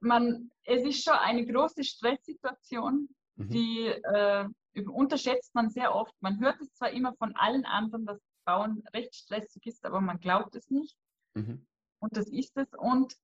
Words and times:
man, 0.00 0.50
es 0.64 0.82
ist 0.82 1.04
schon 1.04 1.14
eine 1.14 1.46
große 1.46 1.84
Stresssituation, 1.84 3.08
mhm. 3.36 3.48
die 3.48 3.86
äh, 3.86 4.48
unterschätzt 4.86 5.54
man 5.54 5.70
sehr 5.70 5.94
oft. 5.94 6.14
Man 6.20 6.40
hört 6.40 6.60
es 6.60 6.72
zwar 6.74 6.90
immer 6.90 7.14
von 7.14 7.34
allen 7.36 7.64
anderen, 7.64 8.06
dass 8.06 8.20
Bauen 8.44 8.82
recht 8.94 9.14
stressig 9.14 9.66
ist, 9.66 9.84
aber 9.84 10.00
man 10.00 10.18
glaubt 10.18 10.54
es 10.54 10.70
nicht. 10.70 10.96
Mhm. 11.34 11.66
Und 12.00 12.16
das 12.16 12.28
ist 12.28 12.56
es. 12.56 12.68
Und 12.74 13.14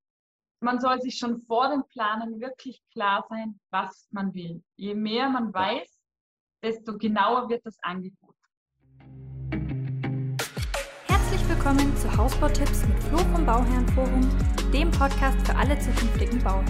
man 0.61 0.81
soll 0.81 1.01
sich 1.01 1.19
schon 1.19 1.43
vor 1.43 1.69
dem 1.69 1.85
Planen 1.89 2.41
wirklich 2.41 2.83
klar 2.91 3.25
sein, 3.29 3.61
was 3.71 4.09
man 4.11 4.35
will. 4.35 4.63
Je 4.77 4.95
mehr 4.95 5.29
man 5.29 5.53
weiß, 5.53 6.01
desto 6.63 6.97
genauer 6.97 7.49
wird 7.49 7.65
das 7.67 7.79
Angebot. 7.83 8.24
Willkommen 11.65 11.97
zu 11.97 12.15
Hausbautipps 12.15 12.87
mit 12.87 13.03
Flo 13.05 13.17
vom 13.17 13.47
Bauherrenforum, 13.47 14.21
dem 14.71 14.91
Podcast 14.91 15.39
für 15.47 15.57
alle 15.57 15.79
zukünftigen 15.79 16.39
Bauherren. 16.41 16.67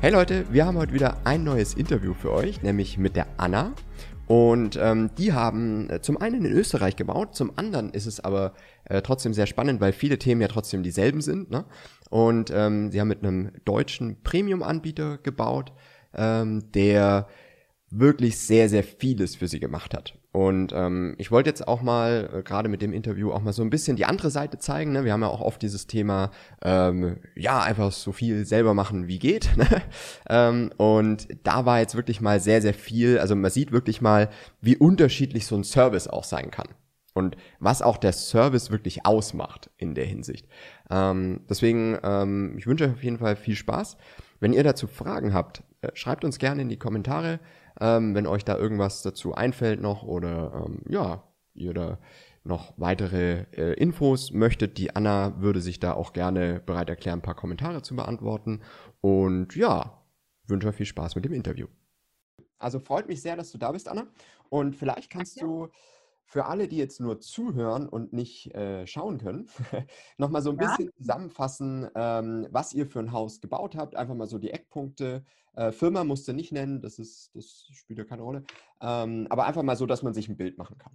Hey 0.00 0.10
Leute, 0.10 0.46
wir 0.50 0.64
haben 0.64 0.78
heute 0.78 0.94
wieder 0.94 1.18
ein 1.24 1.44
neues 1.44 1.74
Interview 1.74 2.14
für 2.14 2.32
euch, 2.32 2.62
nämlich 2.62 2.96
mit 2.96 3.16
der 3.16 3.26
Anna. 3.36 3.74
Und 4.26 4.78
ähm, 4.80 5.10
die 5.18 5.34
haben 5.34 5.90
äh, 5.90 6.00
zum 6.00 6.16
einen 6.16 6.46
in 6.46 6.52
Österreich 6.52 6.96
gebaut, 6.96 7.34
zum 7.34 7.52
anderen 7.58 7.90
ist 7.90 8.06
es 8.06 8.20
aber 8.20 8.54
äh, 8.84 9.02
trotzdem 9.02 9.34
sehr 9.34 9.46
spannend, 9.46 9.82
weil 9.82 9.92
viele 9.92 10.18
Themen 10.18 10.40
ja 10.40 10.48
trotzdem 10.48 10.82
dieselben 10.82 11.20
sind. 11.20 11.50
Ne? 11.50 11.66
Und 12.08 12.50
ähm, 12.50 12.90
sie 12.90 13.00
haben 13.00 13.08
mit 13.08 13.22
einem 13.22 13.52
deutschen 13.66 14.22
Premium-Anbieter 14.22 15.18
gebaut, 15.18 15.74
ähm, 16.18 16.70
der 16.72 17.28
wirklich 17.90 18.38
sehr, 18.38 18.68
sehr 18.68 18.84
vieles 18.84 19.36
für 19.36 19.48
sie 19.48 19.60
gemacht 19.60 19.94
hat. 19.94 20.18
Und 20.30 20.72
ähm, 20.74 21.14
ich 21.18 21.30
wollte 21.30 21.48
jetzt 21.48 21.66
auch 21.66 21.80
mal, 21.80 22.28
äh, 22.32 22.42
gerade 22.42 22.68
mit 22.68 22.82
dem 22.82 22.92
Interview, 22.92 23.32
auch 23.32 23.40
mal 23.40 23.54
so 23.54 23.62
ein 23.62 23.70
bisschen 23.70 23.96
die 23.96 24.04
andere 24.04 24.30
Seite 24.30 24.58
zeigen. 24.58 24.92
Ne? 24.92 25.04
Wir 25.04 25.12
haben 25.12 25.22
ja 25.22 25.28
auch 25.28 25.40
oft 25.40 25.62
dieses 25.62 25.86
Thema, 25.86 26.30
ähm, 26.62 27.16
ja, 27.34 27.62
einfach 27.62 27.92
so 27.92 28.12
viel 28.12 28.44
selber 28.44 28.74
machen, 28.74 29.08
wie 29.08 29.18
geht. 29.18 29.50
Ne? 29.58 29.66
ähm, 30.28 30.70
und 30.76 31.26
da 31.42 31.64
war 31.66 31.80
jetzt 31.80 31.96
wirklich 31.96 32.20
mal 32.20 32.38
sehr, 32.38 32.62
sehr 32.62 32.74
viel, 32.74 33.18
also 33.18 33.34
man 33.34 33.50
sieht 33.50 33.72
wirklich 33.72 34.00
mal, 34.00 34.28
wie 34.60 34.76
unterschiedlich 34.76 35.46
so 35.46 35.56
ein 35.56 35.64
Service 35.64 36.06
auch 36.06 36.22
sein 36.22 36.52
kann. 36.52 36.68
Und 37.14 37.36
was 37.58 37.82
auch 37.82 37.96
der 37.96 38.12
Service 38.12 38.70
wirklich 38.70 39.04
ausmacht 39.04 39.70
in 39.76 39.96
der 39.96 40.04
Hinsicht. 40.04 40.46
Ähm, 40.90 41.40
deswegen, 41.50 41.98
ähm, 42.04 42.54
ich 42.56 42.68
wünsche 42.68 42.84
euch 42.84 42.92
auf 42.92 43.02
jeden 43.02 43.18
Fall 43.18 43.34
viel 43.34 43.56
Spaß. 43.56 43.96
Wenn 44.38 44.52
ihr 44.52 44.62
dazu 44.62 44.86
Fragen 44.86 45.34
habt, 45.34 45.64
schreibt 45.94 46.24
uns 46.24 46.38
gerne 46.38 46.62
in 46.62 46.68
die 46.68 46.78
Kommentare 46.78 47.40
ähm, 47.80 48.14
wenn 48.14 48.26
euch 48.26 48.44
da 48.44 48.56
irgendwas 48.56 49.02
dazu 49.02 49.34
einfällt 49.34 49.80
noch 49.80 50.02
oder 50.02 50.64
ähm, 50.66 50.82
ja, 50.88 51.24
ihr 51.54 51.74
da 51.74 51.98
noch 52.44 52.72
weitere 52.76 53.44
äh, 53.52 53.74
Infos 53.74 54.32
möchtet. 54.32 54.78
Die 54.78 54.94
Anna 54.96 55.40
würde 55.40 55.60
sich 55.60 55.80
da 55.80 55.92
auch 55.92 56.12
gerne 56.12 56.60
bereit 56.60 56.88
erklären, 56.88 57.18
ein 57.18 57.22
paar 57.22 57.34
Kommentare 57.34 57.82
zu 57.82 57.94
beantworten. 57.94 58.62
Und 59.00 59.54
ja, 59.54 60.02
wünsche 60.46 60.68
euch 60.68 60.76
viel 60.76 60.86
Spaß 60.86 61.14
mit 61.14 61.24
dem 61.24 61.32
Interview. 61.32 61.66
Also 62.58 62.80
freut 62.80 63.06
mich 63.06 63.22
sehr, 63.22 63.36
dass 63.36 63.52
du 63.52 63.58
da 63.58 63.72
bist, 63.72 63.88
Anna. 63.88 64.06
Und 64.48 64.76
vielleicht 64.76 65.10
kannst 65.10 65.40
du 65.40 65.68
für 66.28 66.44
alle, 66.44 66.68
die 66.68 66.76
jetzt 66.76 67.00
nur 67.00 67.20
zuhören 67.20 67.88
und 67.88 68.12
nicht 68.12 68.54
äh, 68.54 68.86
schauen 68.86 69.16
können, 69.16 69.48
nochmal 70.18 70.42
so 70.42 70.50
ein 70.50 70.58
ja. 70.60 70.68
bisschen 70.68 70.92
zusammenfassen, 70.94 71.88
ähm, 71.94 72.46
was 72.50 72.74
ihr 72.74 72.86
für 72.86 72.98
ein 72.98 73.12
Haus 73.12 73.40
gebaut 73.40 73.74
habt. 73.76 73.96
Einfach 73.96 74.14
mal 74.14 74.26
so 74.26 74.38
die 74.38 74.50
Eckpunkte. 74.50 75.24
Äh, 75.54 75.72
Firma 75.72 76.04
musst 76.04 76.28
du 76.28 76.34
nicht 76.34 76.52
nennen, 76.52 76.82
das, 76.82 76.98
ist, 76.98 77.34
das 77.34 77.66
spielt 77.72 77.98
ja 77.98 78.04
keine 78.04 78.22
Rolle. 78.22 78.44
Ähm, 78.82 79.26
aber 79.30 79.46
einfach 79.46 79.62
mal 79.62 79.76
so, 79.76 79.86
dass 79.86 80.02
man 80.02 80.12
sich 80.12 80.28
ein 80.28 80.36
Bild 80.36 80.58
machen 80.58 80.76
kann. 80.76 80.92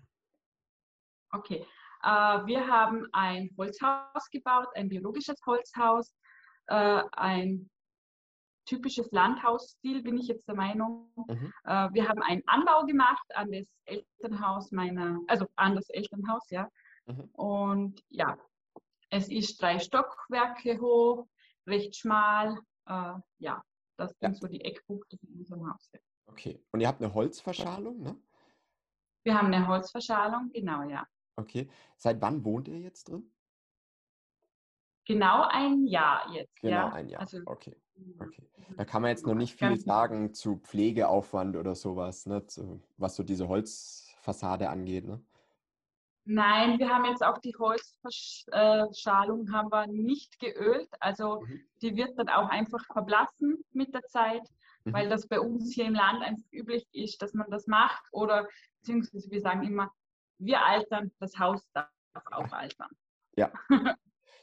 Okay. 1.31 1.66
Äh, 2.03 2.08
wir 2.45 2.68
haben 2.68 3.08
ein 3.12 3.50
Holzhaus 3.58 4.30
gebaut, 4.31 4.68
ein 4.75 4.88
biologisches 4.88 5.42
Holzhaus, 5.47 6.14
äh, 6.68 7.02
ein 7.14 7.72
typisches 8.66 9.12
Landhausstil, 9.12 10.03
bin 10.03 10.18
ich 10.18 10.28
jetzt 10.28 10.47
der 10.47 10.56
Meinung. 10.56 11.12
Mhm. 11.28 11.53
Äh, 11.66 11.90
wir 11.94 12.07
haben 12.07 12.22
einen 12.22 12.44
Anbau 12.47 12.85
gemacht 12.85 13.25
an 13.35 13.51
das 13.51 13.68
Elternhaus 13.85 14.72
meiner, 14.72 15.19
also 15.28 15.47
an 15.56 15.75
das 15.75 15.90
Elternhaus, 15.90 16.50
ja. 16.50 16.69
Mhm. 17.06 17.29
Und 17.34 18.03
ja, 18.09 18.38
es 19.09 19.29
ist 19.29 19.62
drei 19.62 19.79
Stockwerke 19.79 20.79
hoch, 20.79 21.28
recht 21.68 21.96
schmal. 21.96 22.57
Äh, 22.88 23.13
ja, 23.40 23.62
das 23.97 24.16
ja. 24.19 24.29
sind 24.29 24.38
so 24.38 24.47
die 24.47 24.62
Eckpunkte 24.62 25.18
in 25.22 25.40
unserem 25.40 25.72
Haus. 25.72 25.91
Okay, 26.25 26.63
und 26.72 26.81
ihr 26.81 26.88
habt 26.88 27.02
eine 27.02 27.13
Holzverschalung, 27.13 28.02
ne? 28.02 28.18
Wir 29.23 29.38
haben 29.38 29.53
eine 29.53 29.68
Holzverschalung, 29.68 30.52
genau, 30.52 30.84
ja. 30.84 31.06
Okay, 31.35 31.69
seit 31.97 32.22
wann 32.22 32.44
wohnt 32.44 32.68
ihr 32.68 32.79
jetzt 32.79 33.09
drin? 33.09 33.31
Genau 35.06 35.47
ein 35.50 35.85
Jahr 35.85 36.31
jetzt. 36.31 36.56
Genau 36.62 36.72
ja? 36.72 36.94
ein 36.94 37.09
Jahr. 37.09 37.22
Also, 37.22 37.40
okay. 37.46 37.83
Okay. 38.20 38.44
Da 38.78 38.86
kann 38.86 39.02
man 39.02 39.09
jetzt 39.09 39.28
noch 39.28 39.36
nicht 39.36 39.58
viel 39.58 39.80
sagen 39.80 40.34
zu 40.34 40.58
Pflegeaufwand 40.58 41.56
oder 41.56 41.76
sowas, 41.76 42.26
ne? 42.26 42.44
Was 42.98 43.16
so 43.16 43.24
diese 43.24 43.48
Holzfassade 43.48 44.70
angeht. 44.70 45.06
Ne? 45.06 45.22
Nein, 46.26 46.80
wir 46.80 46.90
haben 46.90 47.06
jetzt 47.06 47.24
auch 47.24 47.38
die 47.40 47.56
Holzverschalung 47.56 49.52
haben 49.52 49.72
wir 49.72 49.88
nicht 49.88 50.40
geölt. 50.40 50.90
Also 51.00 51.42
mhm. 51.42 51.62
die 51.82 51.96
wird 51.96 52.18
dann 52.18 52.30
auch 52.30 52.50
einfach 52.50 52.86
verblassen 52.86 53.64
mit 53.74 53.94
der 53.94 54.03
Zeit, 54.03 54.44
mhm. 54.86 54.94
weil 54.94 55.09
das 55.09 55.28
bei 55.28 55.40
uns 55.40 55.74
hier 55.74 55.86
im 55.86 55.94
Land 55.94 56.24
einfach 56.24 56.52
üblich 56.52 56.88
ist, 56.94 57.22
dass 57.22 57.34
man 57.34 57.52
das 57.52 57.68
macht. 57.68 58.03
Oder 58.12 58.48
beziehungsweise 58.80 59.30
wir 59.32 59.42
sagen 59.42 59.64
immer, 59.64 59.92
wir 60.38 60.66
altern, 60.66 61.12
das 61.20 61.38
Haus 61.38 61.62
darf 61.74 61.90
auch 62.32 62.52
altern. 62.53 62.90
Ja. 63.36 63.52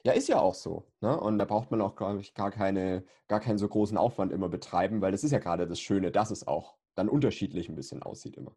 Ja, 0.05 0.13
ist 0.13 0.29
ja 0.29 0.41
auch 0.41 0.55
so. 0.55 0.91
Ne? 1.01 1.19
Und 1.19 1.39
da 1.39 1.45
braucht 1.45 1.71
man 1.71 1.81
auch, 1.81 1.95
glaube 1.95 2.21
ich, 2.21 2.35
gar, 2.35 2.51
keine, 2.51 3.05
gar 3.29 3.41
keinen 3.41 3.59
so 3.59 3.69
großen 3.69 3.99
Aufwand 3.99 4.33
immer 4.33 4.49
betreiben, 4.49 5.01
weil 5.01 5.13
das 5.13 5.25
ist 5.25 5.33
ja 5.33 5.39
gerade 5.39 5.67
das 5.67 5.81
Schöne, 5.81 6.11
dass 6.11 6.31
es 6.31 6.47
auch 6.47 6.77
dann 6.95 7.09
unterschiedlich 7.09 7.69
ein 7.69 7.77
bisschen 7.77 8.03
aussieht 8.03 8.37
immer. 8.37 8.57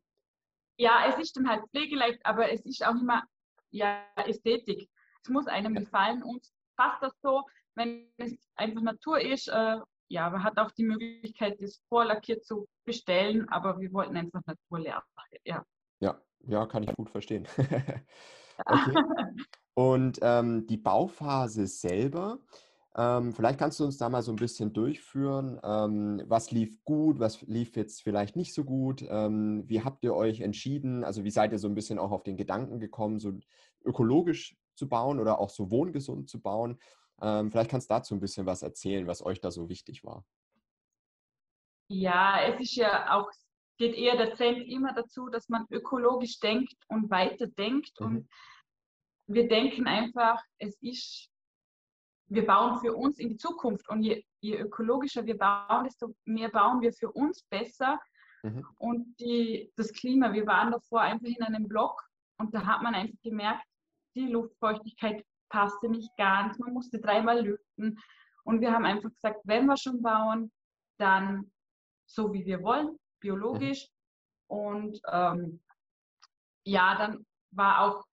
Ja, 0.77 1.05
es 1.07 1.19
ist 1.19 1.35
dann 1.37 1.47
halt 1.47 1.63
pflegeleicht, 1.69 2.25
aber 2.25 2.51
es 2.51 2.65
ist 2.65 2.85
auch 2.85 2.95
immer 2.95 3.23
ja, 3.71 4.03
Ästhetik. 4.25 4.89
Es 5.23 5.29
muss 5.29 5.47
einem 5.47 5.75
ja. 5.75 5.81
gefallen. 5.81 6.23
und 6.23 6.45
passt 6.75 7.01
das 7.03 7.13
so, 7.21 7.43
wenn 7.75 8.11
es 8.17 8.33
einfach 8.55 8.81
Natur 8.81 9.19
ist. 9.19 9.47
Äh, 9.47 9.79
ja, 10.09 10.29
man 10.29 10.43
hat 10.43 10.57
auch 10.57 10.71
die 10.71 10.83
Möglichkeit, 10.83 11.61
das 11.61 11.81
vorlackiert 11.89 12.45
zu 12.45 12.67
bestellen, 12.85 13.47
aber 13.49 13.79
wir 13.79 13.91
wollten 13.93 14.15
einfach 14.15 14.41
Naturlehre. 14.45 15.03
Ja. 15.43 15.65
ja, 15.99 16.21
ja, 16.45 16.65
kann 16.67 16.83
ich 16.83 16.93
gut 16.95 17.09
verstehen. 17.09 17.47
okay. 18.65 18.93
Und 19.75 20.19
ähm, 20.21 20.67
die 20.67 20.77
Bauphase 20.77 21.67
selber, 21.67 22.39
ähm, 22.95 23.33
vielleicht 23.33 23.57
kannst 23.57 23.79
du 23.79 23.85
uns 23.85 23.97
da 23.97 24.07
mal 24.07 24.21
so 24.21 24.31
ein 24.31 24.37
bisschen 24.37 24.71
durchführen. 24.71 25.59
Ähm, 25.63 26.21
was 26.27 26.51
lief 26.51 26.83
gut, 26.83 27.19
was 27.19 27.41
lief 27.41 27.75
jetzt 27.75 28.03
vielleicht 28.03 28.35
nicht 28.35 28.53
so 28.53 28.63
gut? 28.63 29.03
Ähm, 29.09 29.63
wie 29.67 29.81
habt 29.83 30.03
ihr 30.03 30.13
euch 30.13 30.41
entschieden? 30.41 31.03
Also 31.03 31.23
wie 31.23 31.31
seid 31.31 31.51
ihr 31.51 31.59
so 31.59 31.67
ein 31.67 31.75
bisschen 31.75 31.97
auch 31.97 32.11
auf 32.11 32.23
den 32.23 32.37
Gedanken 32.37 32.79
gekommen, 32.79 33.19
so 33.19 33.33
ökologisch 33.83 34.55
zu 34.75 34.87
bauen 34.87 35.19
oder 35.19 35.39
auch 35.39 35.49
so 35.49 35.71
wohngesund 35.71 36.29
zu 36.29 36.39
bauen? 36.39 36.79
Ähm, 37.21 37.49
vielleicht 37.49 37.71
kannst 37.71 37.89
du 37.89 37.95
dazu 37.95 38.13
ein 38.13 38.19
bisschen 38.19 38.45
was 38.45 38.61
erzählen, 38.61 39.07
was 39.07 39.25
euch 39.25 39.41
da 39.41 39.49
so 39.49 39.69
wichtig 39.69 40.03
war. 40.03 40.23
Ja, 41.87 42.41
es 42.43 42.59
ist 42.61 42.75
ja 42.75 43.17
auch, 43.17 43.29
geht 43.77 43.95
eher 43.95 44.17
der 44.17 44.35
Trend 44.35 44.67
immer 44.67 44.93
dazu, 44.93 45.29
dass 45.29 45.49
man 45.49 45.65
ökologisch 45.71 46.39
denkt 46.39 46.75
und 46.89 47.09
weiterdenkt. 47.09 47.99
Mhm. 47.99 48.05
Und 48.05 48.29
wir 49.27 49.47
denken 49.47 49.87
einfach, 49.87 50.41
es 50.57 50.75
ist, 50.81 51.29
wir 52.27 52.45
bauen 52.45 52.79
für 52.79 52.93
uns 52.93 53.19
in 53.19 53.29
die 53.29 53.37
Zukunft 53.37 53.87
und 53.89 54.03
je, 54.03 54.23
je 54.41 54.57
ökologischer 54.57 55.25
wir 55.25 55.37
bauen, 55.37 55.85
desto 55.85 56.15
mehr 56.25 56.49
bauen 56.49 56.81
wir 56.81 56.93
für 56.93 57.11
uns 57.11 57.43
besser. 57.43 57.99
Mhm. 58.43 58.65
Und 58.77 59.19
die, 59.19 59.71
das 59.75 59.91
Klima, 59.93 60.33
wir 60.33 60.45
waren 60.45 60.71
davor 60.71 61.01
einfach 61.01 61.27
in 61.27 61.41
einem 61.41 61.67
Block 61.67 62.03
und 62.37 62.53
da 62.53 62.65
hat 62.65 62.81
man 62.81 62.95
einfach 62.95 63.19
gemerkt, 63.21 63.65
die 64.15 64.27
Luftfeuchtigkeit 64.27 65.25
passte 65.49 65.89
nicht 65.89 66.09
ganz, 66.17 66.57
man 66.59 66.73
musste 66.73 66.99
dreimal 66.99 67.45
lüften. 67.45 67.99
Und 68.43 68.59
wir 68.59 68.71
haben 68.73 68.85
einfach 68.85 69.09
gesagt, 69.09 69.41
wenn 69.45 69.65
wir 69.65 69.77
schon 69.77 70.01
bauen, 70.01 70.51
dann 70.97 71.51
so 72.05 72.33
wie 72.33 72.45
wir 72.45 72.61
wollen, 72.61 72.97
biologisch. 73.19 73.87
Mhm. 74.49 74.57
Und 74.57 75.01
ähm, 75.07 75.63
ja, 76.65 76.95
dann 76.97 77.25
war 77.51 77.81
auch 77.81 78.05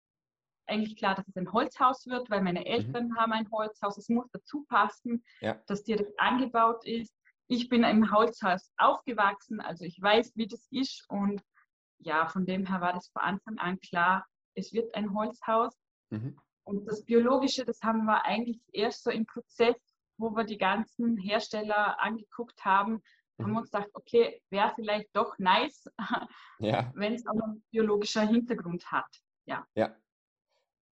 eigentlich 0.69 0.97
klar, 0.97 1.15
dass 1.15 1.27
es 1.29 1.37
ein 1.37 1.53
Holzhaus 1.53 2.07
wird, 2.07 2.31
weil 2.31 2.43
meine 2.43 2.61
mhm. 2.61 2.67
Eltern 2.67 3.09
mhm. 3.09 3.17
haben 3.17 3.33
ein 3.33 3.51
Holzhaus. 3.51 3.97
Es 3.99 4.09
muss 4.09 4.29
dazu 4.33 4.65
passen, 4.69 5.25
ja. 5.41 5.61
dass 5.67 5.85
direkt 5.85 6.19
angebaut 6.19 6.85
ist. 6.87 7.15
Ich 7.49 7.69
bin 7.69 7.83
im 7.83 8.13
Holzhaus 8.13 8.73
aufgewachsen, 8.77 9.61
also 9.61 9.85
ich 9.85 10.01
weiß, 10.01 10.33
wie 10.37 10.47
das 10.47 10.67
ist. 10.71 11.05
Und 11.09 11.43
ja, 11.99 12.27
von 12.29 12.45
dem 12.45 12.67
her 12.67 12.81
war 12.81 12.93
das 12.93 13.09
von 13.09 13.23
Anfang 13.23 13.59
an 13.59 13.81
klar, 13.81 14.27
es 14.55 14.73
wird 14.73 14.95
ein 14.95 15.15
Holzhaus. 15.15 15.75
Mhm. 16.11 16.39
Und 16.65 16.87
das 16.87 17.05
Biologische, 17.05 17.65
das 17.65 17.81
haben 17.83 18.05
wir 18.05 18.25
eigentlich 18.25 18.61
erst 18.73 19.05
so 19.05 19.11
im 19.11 19.25
Prozess, 19.25 19.77
wo 20.19 20.31
wir 20.37 20.45
die 20.45 20.59
ganzen 20.59 21.17
Hersteller 21.17 21.99
angeguckt 22.01 22.63
haben, 22.65 23.01
mhm. 23.39 23.45
haben 23.45 23.53
wir 23.53 23.59
uns 23.61 23.71
gedacht, 23.71 23.89
okay, 23.95 24.43
wäre 24.51 24.73
vielleicht 24.75 25.09
doch 25.15 25.39
nice, 25.39 25.87
ja. 26.59 26.93
wenn 26.95 27.15
es 27.15 27.27
auch 27.27 27.41
einen 27.41 27.65
biologischen 27.71 28.29
Hintergrund 28.29 28.93
hat. 28.93 29.09
ja. 29.47 29.67
Ja. 29.75 29.97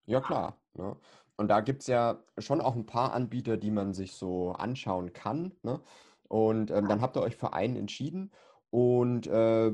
Ja, 0.06 0.22
klar. 0.22 0.58
Ne? 0.74 0.96
Und 1.38 1.50
da 1.50 1.62
gibt 1.62 1.82
es 1.82 1.88
ja 1.88 2.24
schon 2.38 2.62
auch 2.62 2.76
ein 2.76 2.86
paar 2.86 3.14
Anbieter, 3.14 3.58
die 3.58 3.72
man 3.72 3.94
sich 3.94 4.14
so 4.14 4.52
anschauen 4.54 5.14
kann. 5.14 5.54
Ne? 5.64 5.82
Und 6.28 6.72
ähm, 6.72 6.88
dann 6.88 7.02
habt 7.02 7.18
ihr 7.18 7.22
euch 7.22 7.36
für 7.36 7.54
einen 7.54 7.76
entschieden. 7.76 8.32
Und 8.70 9.28
äh, 9.28 9.72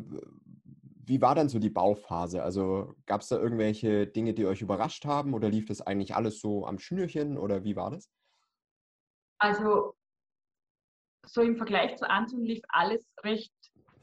wie 1.05 1.21
war 1.21 1.35
dann 1.35 1.49
so 1.49 1.59
die 1.59 1.69
Bauphase? 1.69 2.43
Also 2.43 2.95
gab 3.05 3.21
es 3.21 3.29
da 3.29 3.37
irgendwelche 3.37 4.07
Dinge, 4.07 4.33
die 4.33 4.45
euch 4.45 4.61
überrascht 4.61 5.05
haben 5.05 5.33
oder 5.33 5.49
lief 5.49 5.65
das 5.65 5.81
eigentlich 5.81 6.15
alles 6.15 6.39
so 6.39 6.65
am 6.65 6.79
Schnürchen 6.79 7.37
oder 7.37 7.63
wie 7.63 7.75
war 7.75 7.91
das? 7.91 8.09
Also 9.39 9.95
so 11.25 11.41
im 11.41 11.57
Vergleich 11.57 11.97
zu 11.97 12.09
anderen 12.09 12.43
lief 12.43 12.61
alles 12.69 13.05
recht 13.23 13.53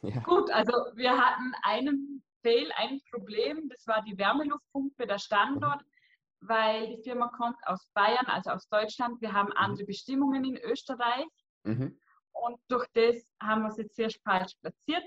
ja. 0.02 0.20
gut. 0.20 0.50
Also 0.50 0.72
wir 0.94 1.16
hatten 1.16 1.52
einen 1.62 2.22
Fail, 2.42 2.70
ein 2.76 3.00
Problem, 3.10 3.68
das 3.68 3.86
war 3.86 4.02
die 4.02 4.16
Wärmeluftpumpe, 4.16 5.06
der 5.06 5.18
Standort, 5.18 5.82
mhm. 5.82 5.97
Weil 6.40 6.88
die 6.88 7.02
Firma 7.02 7.28
kommt 7.28 7.56
aus 7.66 7.88
Bayern, 7.94 8.26
also 8.26 8.50
aus 8.50 8.68
Deutschland. 8.68 9.20
Wir 9.20 9.32
haben 9.32 9.48
mhm. 9.48 9.56
andere 9.56 9.84
Bestimmungen 9.84 10.44
in 10.44 10.56
Österreich. 10.56 11.26
Mhm. 11.64 11.98
Und 12.32 12.60
durch 12.68 12.86
das 12.94 13.34
haben 13.42 13.62
wir 13.62 13.68
es 13.68 13.78
jetzt 13.78 13.96
sehr 13.96 14.10
falsch 14.24 14.54
platziert 14.60 15.04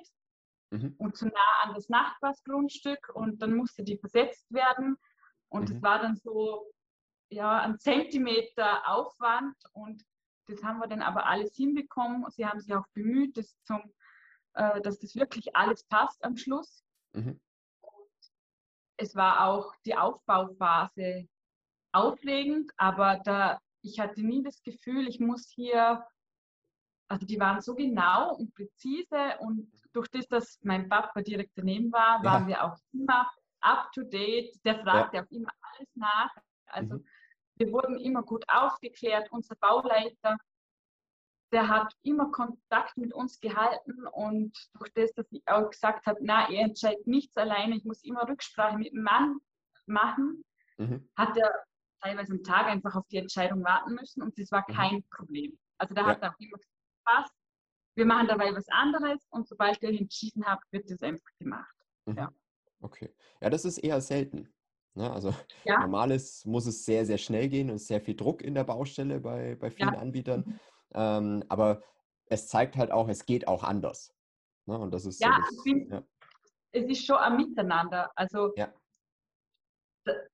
mhm. 0.72 0.96
und 0.98 1.16
zu 1.16 1.28
nah 1.28 1.64
an 1.64 1.74
das 1.74 1.88
Nachbarsgrundstück 1.90 3.10
und 3.14 3.42
dann 3.42 3.56
musste 3.56 3.84
die 3.84 3.98
versetzt 3.98 4.52
werden. 4.52 4.98
Und 5.50 5.70
es 5.70 5.76
mhm. 5.76 5.82
war 5.82 6.00
dann 6.00 6.16
so 6.16 6.72
ja, 7.30 7.60
ein 7.60 7.80
Zentimeter 7.80 8.88
Aufwand 8.88 9.56
und 9.74 10.04
das 10.48 10.64
haben 10.64 10.80
wir 10.80 10.88
dann 10.88 11.02
aber 11.02 11.28
alles 11.28 11.56
hinbekommen. 11.56 12.26
Sie 12.30 12.46
haben 12.46 12.60
sich 12.60 12.74
auch 12.76 12.88
bemüht, 12.94 13.38
dass, 13.38 13.56
zum, 13.64 13.82
äh, 14.54 14.82
dass 14.82 15.00
das 15.00 15.16
wirklich 15.16 15.56
alles 15.56 15.86
passt 15.86 16.24
am 16.26 16.36
Schluss. 16.36 16.84
Mhm. 17.14 17.40
Es 19.02 19.16
war 19.16 19.48
auch 19.48 19.74
die 19.84 19.96
Aufbauphase 19.96 21.28
aufregend, 21.92 22.72
aber 22.78 23.20
da, 23.24 23.60
ich 23.82 24.00
hatte 24.00 24.22
nie 24.22 24.44
das 24.44 24.62
Gefühl, 24.62 25.08
ich 25.08 25.20
muss 25.20 25.50
hier, 25.50 26.06
also 27.08 27.26
die 27.26 27.40
waren 27.40 27.62
so 27.62 27.74
genau 27.74 28.36
und 28.36 28.54
präzise 28.54 29.40
und 29.40 29.72
durch 29.94 30.08
das, 30.10 30.28
dass 30.28 30.60
mein 30.62 30.88
Papa 30.88 31.20
direkt 31.22 31.54
daneben 31.56 31.92
war, 31.92 32.24
waren 32.24 32.44
ja. 32.44 32.48
wir 32.48 32.64
auch 32.64 32.78
immer 32.94 33.28
up 33.62 33.92
to 33.92 34.04
date. 34.04 34.54
Der 34.66 34.84
fragte 34.84 35.18
ja. 35.18 35.24
auch 35.24 35.32
immer 35.32 35.50
alles 35.62 35.90
nach. 35.96 36.36
Also 36.68 36.94
mhm. 36.96 37.06
wir 37.56 37.72
wurden 37.72 37.98
immer 37.98 38.22
gut 38.22 38.46
aufgeklärt. 38.48 39.32
Unser 39.32 39.56
Bauleiter 39.56 40.38
der 41.52 41.68
hat 41.68 41.94
immer 42.02 42.32
Kontakt 42.32 42.98
mit 42.98 43.14
uns 43.14 43.40
gehalten 43.40 44.08
und 44.08 44.58
durch 44.76 44.94
das, 44.94 45.14
dass 45.14 45.32
ich 45.32 45.44
auch 45.48 45.70
gesagt 45.70 46.06
habe, 46.06 46.20
na, 46.22 46.50
er 46.50 46.66
entscheidet 46.66 47.06
nichts 47.08 47.36
alleine, 47.38 47.76
ich 47.76 47.84
muss 47.84 48.04
immer 48.04 48.28
Rücksprache 48.28 48.78
mit 48.78 48.94
dem 48.94 49.04
Mann 49.04 49.38
machen, 49.86 50.44
mhm. 50.78 51.10
hat 51.16 51.36
er 51.38 51.54
teilweise 52.02 52.34
einen 52.34 52.44
Tag 52.44 52.68
einfach 52.68 52.96
auf 52.96 53.08
die 53.08 53.18
Entscheidung 53.18 53.64
warten 53.64 53.94
müssen 53.94 54.22
und 54.22 54.38
das 54.40 54.52
war 54.52 54.66
mhm. 54.68 54.74
kein 54.74 54.96
mhm. 54.96 55.06
Problem. 55.10 55.60
Also 55.78 55.94
da 55.94 56.02
ja. 56.02 56.08
hat 56.08 56.22
er 56.22 56.30
auch 56.30 56.40
immer 56.40 56.58
gesagt, 56.58 56.76
passt, 57.06 57.36
wir 57.96 58.06
machen 58.06 58.28
dabei 58.28 58.54
was 58.56 58.68
anderes 58.70 59.28
und 59.30 59.48
sobald 59.48 59.82
ihr 59.82 59.90
entschieden 59.90 60.46
habt, 60.46 60.64
wird 60.72 60.90
das 60.90 61.02
einfach 61.02 61.30
gemacht. 61.40 61.76
Mhm. 62.06 62.18
Ja. 62.18 62.34
Okay. 62.80 63.14
Ja, 63.42 63.50
das 63.50 63.66
ist 63.66 63.78
eher 63.78 64.02
selten. 64.02 64.52
Ne? 64.94 65.12
Also 65.12 65.34
ja. 65.64 65.80
normal 65.80 66.12
ist, 66.12 66.46
muss 66.46 66.66
es 66.66 66.86
sehr, 66.86 67.06
sehr 67.06 67.18
schnell 67.18 67.48
gehen 67.48 67.70
und 67.70 67.80
sehr 67.80 68.02
viel 68.02 68.16
Druck 68.16 68.42
in 68.42 68.54
der 68.54 68.64
Baustelle 68.64 69.20
bei, 69.20 69.56
bei 69.56 69.70
vielen 69.70 69.94
ja. 69.94 70.00
Anbietern. 70.00 70.60
Ähm, 70.94 71.44
aber 71.50 71.82
es 72.26 72.48
zeigt 72.48 72.78
halt 72.78 72.92
auch, 72.92 73.08
es 73.10 73.26
geht 73.26 73.48
auch 73.48 73.64
anders. 73.64 74.14
Ne? 74.66 74.78
Und 74.78 74.94
das 74.94 75.06
ist 75.06 75.22
ja, 75.22 75.36
so 75.36 75.56
das, 75.56 75.64
find, 75.64 75.92
ja. 75.92 76.04
es 76.72 76.86
ist 76.86 77.06
schon 77.06 77.18
ein 77.18 77.38
Miteinander. 77.38 78.12
Also 78.16 78.54
ja. 78.56 78.74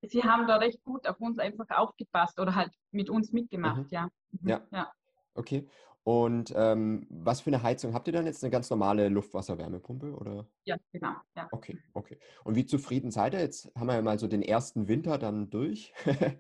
sie 0.01 0.23
haben 0.23 0.47
da 0.47 0.57
recht 0.57 0.83
gut 0.83 1.07
auf 1.07 1.19
uns 1.19 1.39
einfach 1.39 1.69
aufgepasst 1.69 2.39
oder 2.39 2.55
halt 2.55 2.71
mit 2.91 3.09
uns 3.09 3.31
mitgemacht, 3.31 3.83
mhm. 3.83 3.87
ja. 3.89 4.07
Mhm. 4.31 4.49
ja. 4.49 4.67
Ja. 4.71 4.93
Okay. 5.33 5.67
Und 6.03 6.53
ähm, 6.55 7.05
was 7.09 7.41
für 7.41 7.49
eine 7.49 7.63
Heizung 7.63 7.93
habt 7.93 8.07
ihr 8.07 8.13
dann 8.13 8.25
jetzt? 8.25 8.41
Eine 8.41 8.49
ganz 8.49 8.69
normale 8.69 9.09
Luftwasser-Wärmepumpe 9.09 10.13
oder? 10.15 10.47
Ja, 10.63 10.77
genau. 10.93 11.15
Ja. 11.35 11.49
Okay, 11.51 11.77
okay. 11.93 12.17
Und 12.45 12.55
wie 12.55 12.65
zufrieden 12.65 13.11
seid 13.11 13.33
ihr? 13.33 13.41
Jetzt 13.41 13.69
haben 13.75 13.87
wir 13.87 13.95
ja 13.95 14.01
mal 14.01 14.17
so 14.17 14.27
den 14.27 14.41
ersten 14.41 14.87
Winter 14.87 15.17
dann 15.17 15.49
durch. 15.49 15.93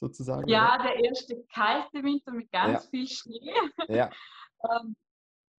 sozusagen? 0.00 0.48
Ja, 0.48 0.74
oder? 0.74 0.84
der 0.84 1.04
erste 1.04 1.44
kalte 1.52 2.02
Winter 2.02 2.32
mit 2.32 2.50
ganz 2.50 2.84
ja. 2.84 2.90
viel 2.90 3.06
Schnee. 3.06 3.54
Ja. 3.88 4.10
ähm, 4.64 4.96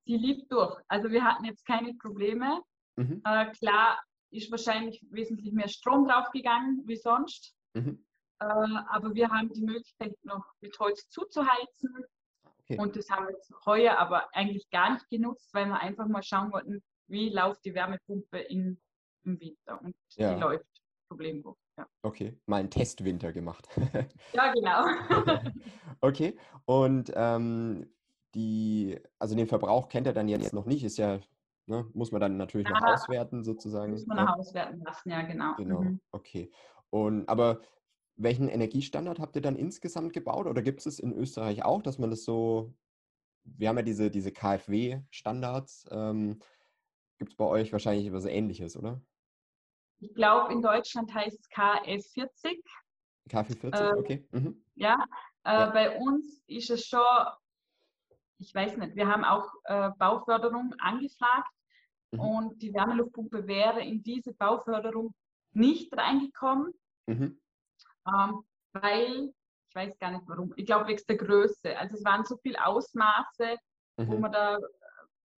sie 0.04 0.16
lief 0.16 0.48
durch. 0.48 0.76
Also 0.88 1.10
wir 1.10 1.22
hatten 1.22 1.44
jetzt 1.44 1.64
keine 1.64 1.94
Probleme. 1.94 2.62
Mhm. 2.96 3.22
Äh, 3.24 3.52
klar 3.52 4.02
ist 4.30 4.50
wahrscheinlich 4.50 5.04
wesentlich 5.10 5.52
mehr 5.52 5.68
Strom 5.68 6.06
draufgegangen 6.06 6.82
wie 6.86 6.96
sonst. 6.96 7.54
Mhm. 7.74 8.04
Äh, 8.40 8.44
aber 8.44 9.14
wir 9.14 9.28
haben 9.30 9.52
die 9.52 9.62
Möglichkeit 9.62 10.16
noch 10.22 10.44
mit 10.60 10.78
Holz 10.78 11.08
zuzuheizen. 11.08 12.04
Okay. 12.62 12.78
Und 12.78 12.96
das 12.96 13.10
haben 13.10 13.26
wir 13.26 13.34
jetzt 13.34 13.52
heuer 13.66 13.98
aber 13.98 14.34
eigentlich 14.34 14.68
gar 14.70 14.94
nicht 14.94 15.08
genutzt, 15.10 15.52
weil 15.52 15.66
wir 15.66 15.80
einfach 15.80 16.06
mal 16.06 16.22
schauen 16.22 16.52
wollten, 16.52 16.82
wie 17.08 17.30
läuft 17.30 17.64
die 17.64 17.74
Wärmepumpe 17.74 18.38
in, 18.38 18.80
im 19.24 19.40
Winter. 19.40 19.80
Und 19.82 19.96
ja. 20.12 20.34
die 20.34 20.40
läuft 20.40 20.66
problemlos. 21.08 21.58
Ja. 21.80 21.86
Okay, 22.02 22.38
mal 22.46 22.58
einen 22.58 22.70
Testwinter 22.70 23.32
gemacht. 23.32 23.68
ja, 24.34 24.52
genau. 24.52 24.84
okay, 26.00 26.36
und 26.66 27.10
ähm, 27.14 27.86
die, 28.34 28.98
also 29.18 29.34
den 29.34 29.46
Verbrauch 29.46 29.88
kennt 29.88 30.06
er 30.06 30.12
dann 30.12 30.28
jetzt 30.28 30.52
noch 30.52 30.66
nicht, 30.66 30.84
ist 30.84 30.98
ja, 30.98 31.20
ne, 31.66 31.86
muss 31.94 32.12
man 32.12 32.20
dann 32.20 32.36
natürlich 32.36 32.68
ja, 32.68 32.78
noch 32.78 32.86
auswerten 32.86 33.42
sozusagen. 33.44 33.92
Muss 33.92 34.06
man 34.06 34.18
ja. 34.18 34.24
noch 34.24 34.36
auswerten 34.36 34.82
lassen, 34.84 35.10
ja, 35.10 35.22
genau. 35.22 35.54
Genau, 35.56 35.80
mhm. 35.80 36.00
okay. 36.12 36.50
Und 36.90 37.26
aber 37.28 37.62
welchen 38.16 38.48
Energiestandard 38.48 39.18
habt 39.18 39.36
ihr 39.36 39.42
dann 39.42 39.56
insgesamt 39.56 40.12
gebaut 40.12 40.46
oder 40.46 40.60
gibt 40.60 40.84
es 40.84 40.98
in 40.98 41.12
Österreich 41.14 41.64
auch, 41.64 41.82
dass 41.82 41.98
man 41.98 42.10
das 42.10 42.24
so, 42.24 42.74
wir 43.44 43.70
haben 43.70 43.78
ja 43.78 43.82
diese, 43.82 44.10
diese 44.10 44.32
KfW-Standards, 44.32 45.86
ähm, 45.90 46.40
gibt 47.16 47.32
es 47.32 47.36
bei 47.36 47.46
euch 47.46 47.72
wahrscheinlich 47.72 48.06
etwas 48.06 48.26
Ähnliches, 48.26 48.76
oder? 48.76 49.00
Ich 50.00 50.14
glaube, 50.14 50.52
in 50.52 50.62
Deutschland 50.62 51.12
heißt 51.12 51.38
es 51.38 51.50
KF40. 51.50 52.60
KF40, 53.28 53.74
äh, 53.74 53.98
okay. 53.98 54.28
Mhm. 54.32 54.64
Ja, 54.74 54.96
äh, 55.44 55.52
ja, 55.52 55.66
bei 55.70 55.98
uns 55.98 56.42
ist 56.46 56.70
es 56.70 56.86
schon, 56.86 57.00
ich 58.38 58.54
weiß 58.54 58.76
nicht, 58.78 58.96
wir 58.96 59.06
haben 59.06 59.24
auch 59.24 59.52
äh, 59.64 59.90
Bauförderung 59.98 60.74
angefragt 60.78 61.52
mhm. 62.12 62.20
und 62.20 62.62
die 62.62 62.72
Wärmeluftpumpe 62.72 63.46
wäre 63.46 63.82
in 63.82 64.02
diese 64.02 64.32
Bauförderung 64.32 65.14
nicht 65.52 65.94
reingekommen, 65.96 66.72
mhm. 67.06 67.40
ähm, 68.06 68.44
weil, 68.72 69.32
ich 69.68 69.74
weiß 69.74 69.98
gar 69.98 70.12
nicht 70.12 70.24
warum, 70.26 70.54
ich 70.56 70.66
glaube 70.66 70.88
wegen 70.88 71.02
der 71.06 71.16
Größe. 71.16 71.76
Also 71.78 71.96
es 71.96 72.04
waren 72.04 72.24
so 72.24 72.36
viele 72.38 72.64
Ausmaße, 72.64 73.56
wo 73.96 74.14
mhm. 74.14 74.20
man 74.20 74.32
da 74.32 74.56
äh, 74.56 74.60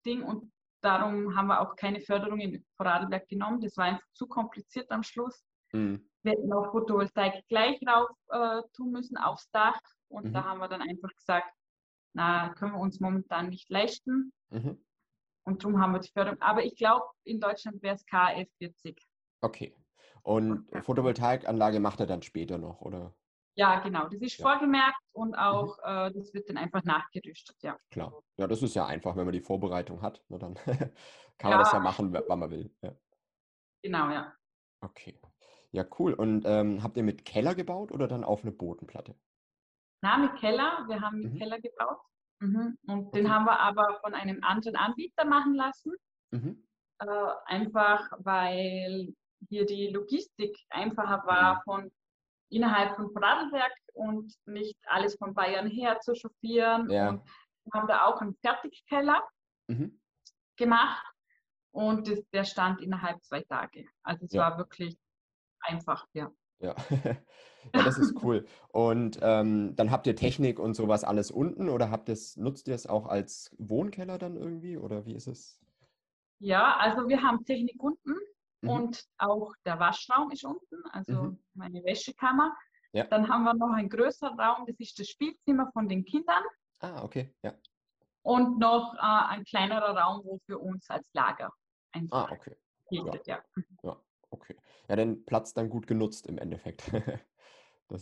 Ding 0.06 0.22
und 0.22 0.52
Darum 0.82 1.36
haben 1.36 1.46
wir 1.46 1.60
auch 1.60 1.76
keine 1.76 2.00
Förderung 2.00 2.40
in 2.40 2.64
Vorarlberg 2.76 3.28
genommen. 3.28 3.60
Das 3.60 3.76
war 3.76 3.86
einfach 3.86 4.06
zu 4.14 4.26
kompliziert 4.26 4.90
am 4.90 5.02
Schluss. 5.02 5.44
Mhm. 5.72 6.08
Wir 6.22 6.32
hätten 6.32 6.52
auch 6.52 6.72
Photovoltaik 6.72 7.46
gleich 7.48 7.80
rauf 7.86 8.10
äh, 8.28 8.62
tun 8.74 8.90
müssen 8.90 9.16
aufs 9.16 9.48
Dach. 9.50 9.80
Und 10.08 10.26
mhm. 10.26 10.32
da 10.32 10.44
haben 10.44 10.58
wir 10.58 10.68
dann 10.68 10.82
einfach 10.82 11.10
gesagt, 11.14 11.52
na, 12.14 12.52
können 12.54 12.72
wir 12.72 12.80
uns 12.80 13.00
momentan 13.00 13.48
nicht 13.48 13.70
leisten. 13.70 14.32
Mhm. 14.50 14.84
Und 15.44 15.62
darum 15.62 15.80
haben 15.80 15.92
wir 15.92 16.00
die 16.00 16.10
Förderung. 16.10 16.40
Aber 16.40 16.64
ich 16.64 16.76
glaube, 16.76 17.06
in 17.24 17.40
Deutschland 17.40 17.82
wäre 17.82 17.94
es 17.94 18.04
KF 18.04 18.48
40. 18.58 19.00
Okay. 19.40 19.74
Und 20.22 20.68
Photovoltaikanlage 20.84 21.80
macht 21.80 22.00
er 22.00 22.06
dann 22.06 22.22
später 22.22 22.58
noch, 22.58 22.80
oder? 22.80 23.14
Ja, 23.54 23.80
genau. 23.80 24.08
Das 24.08 24.20
ist 24.20 24.38
ja. 24.38 24.48
vorgemerkt 24.48 25.00
und 25.12 25.30
mhm. 25.30 25.34
auch 25.34 25.78
mhm. 25.78 25.84
äh, 25.84 26.12
das 26.12 26.32
wird 26.32 26.48
dann 26.48 26.56
einfach 26.56 26.82
nachgerüstet, 26.84 27.56
ja. 27.62 27.76
Klar. 27.90 28.12
Ja, 28.36 28.46
das 28.46 28.62
ist 28.62 28.74
ja 28.74 28.86
einfach, 28.86 29.16
wenn 29.16 29.24
man 29.24 29.32
die 29.32 29.40
Vorbereitung 29.40 30.00
hat. 30.00 30.22
Ne, 30.28 30.38
dann 30.38 30.54
kann 31.38 31.50
ja. 31.50 31.56
man 31.56 31.58
das 31.58 31.72
ja 31.72 31.80
machen, 31.80 32.12
wann 32.12 32.38
man 32.38 32.50
will. 32.50 32.74
Ja. 32.82 32.94
Genau, 33.82 34.10
ja. 34.10 34.32
Okay. 34.80 35.18
Ja, 35.72 35.84
cool. 35.98 36.12
Und 36.12 36.44
ähm, 36.46 36.82
habt 36.82 36.96
ihr 36.96 37.02
mit 37.02 37.24
Keller 37.24 37.54
gebaut 37.54 37.92
oder 37.92 38.06
dann 38.08 38.24
auf 38.24 38.42
eine 38.42 38.52
Bodenplatte? 38.52 39.14
Na, 40.02 40.18
mit 40.18 40.36
Keller. 40.36 40.84
Wir 40.88 41.00
haben 41.00 41.18
mit 41.18 41.32
mhm. 41.32 41.38
Keller 41.38 41.60
gebaut. 41.60 41.98
Mhm. 42.40 42.78
Und 42.86 43.06
okay. 43.06 43.20
den 43.22 43.32
haben 43.32 43.44
wir 43.46 43.58
aber 43.58 43.98
von 44.02 44.14
einem 44.14 44.42
anderen 44.42 44.76
Anbieter 44.76 45.24
machen 45.24 45.54
lassen. 45.54 45.92
Mhm. 46.30 46.66
Äh, 46.98 47.06
einfach 47.46 48.10
weil 48.18 49.14
hier 49.48 49.66
die 49.66 49.88
Logistik 49.88 50.56
einfacher 50.70 51.26
war 51.26 51.56
mhm. 51.56 51.60
von 51.64 51.92
innerhalb 52.52 52.96
von 52.96 53.10
Vorarlberg 53.10 53.72
und 53.94 54.34
nicht 54.46 54.78
alles 54.86 55.16
von 55.16 55.34
Bayern 55.34 55.66
her 55.68 55.98
zu 56.00 56.14
chauffieren. 56.14 56.90
Ja. 56.90 57.10
Und 57.10 57.22
wir 57.64 57.80
haben 57.80 57.88
da 57.88 58.04
auch 58.06 58.20
einen 58.20 58.34
Fertigkeller 58.36 59.22
mhm. 59.68 60.00
gemacht 60.56 61.04
und 61.70 62.08
das, 62.08 62.20
der 62.32 62.44
stand 62.44 62.80
innerhalb 62.80 63.22
zwei 63.24 63.40
Tage. 63.42 63.86
Also 64.02 64.26
es 64.26 64.32
ja. 64.32 64.42
war 64.42 64.58
wirklich 64.58 64.96
einfach, 65.60 66.06
ja. 66.12 66.30
Ja. 66.60 66.76
ja, 66.90 67.16
das 67.72 67.98
ist 67.98 68.22
cool. 68.22 68.46
Und 68.68 69.18
ähm, 69.22 69.74
dann 69.74 69.90
habt 69.90 70.06
ihr 70.06 70.14
Technik 70.14 70.58
und 70.58 70.74
sowas 70.74 71.02
alles 71.02 71.30
unten 71.30 71.68
oder 71.68 71.90
habt 71.90 72.08
es, 72.08 72.36
nutzt 72.36 72.68
ihr 72.68 72.74
es 72.74 72.86
auch 72.86 73.06
als 73.06 73.54
Wohnkeller 73.58 74.18
dann 74.18 74.36
irgendwie 74.36 74.76
oder 74.76 75.06
wie 75.06 75.14
ist 75.14 75.26
es? 75.26 75.60
Ja, 76.38 76.76
also 76.76 77.08
wir 77.08 77.22
haben 77.22 77.44
Technik 77.44 77.82
unten. 77.82 78.14
Mhm. 78.62 78.68
und 78.70 79.04
auch 79.18 79.52
der 79.66 79.78
Waschraum 79.78 80.30
ist 80.30 80.44
unten, 80.44 80.82
also 80.90 81.22
Mhm. 81.22 81.44
meine 81.54 81.84
Wäschekammer. 81.84 82.56
Ja. 82.92 83.04
Dann 83.04 83.28
haben 83.28 83.44
wir 83.44 83.54
noch 83.54 83.72
einen 83.72 83.88
größeren 83.88 84.38
Raum, 84.38 84.66
das 84.66 84.78
ist 84.78 84.98
das 84.98 85.08
Spielzimmer 85.08 85.70
von 85.72 85.88
den 85.88 86.04
Kindern 86.04 86.42
Ah, 86.80 87.02
okay. 87.04 87.34
Ja. 87.42 87.54
und 88.22 88.58
noch 88.58 88.94
äh, 88.94 88.98
ein 89.00 89.44
kleinerer 89.44 89.96
Raum, 89.96 90.22
wo 90.24 90.38
für 90.46 90.58
uns 90.58 90.88
als 90.90 91.08
Lager 91.12 91.52
einfach 91.92 92.28
Ah, 92.28 92.32
okay. 92.32 92.56
gilt. 92.90 93.26
Ja. 93.26 93.42
Okay. 94.30 94.56
Ja, 94.88 94.96
den 94.96 95.24
Platz 95.26 95.52
dann 95.54 95.68
gut 95.68 95.86
genutzt 95.86 96.26
im 96.26 96.38
Endeffekt. 96.38 96.82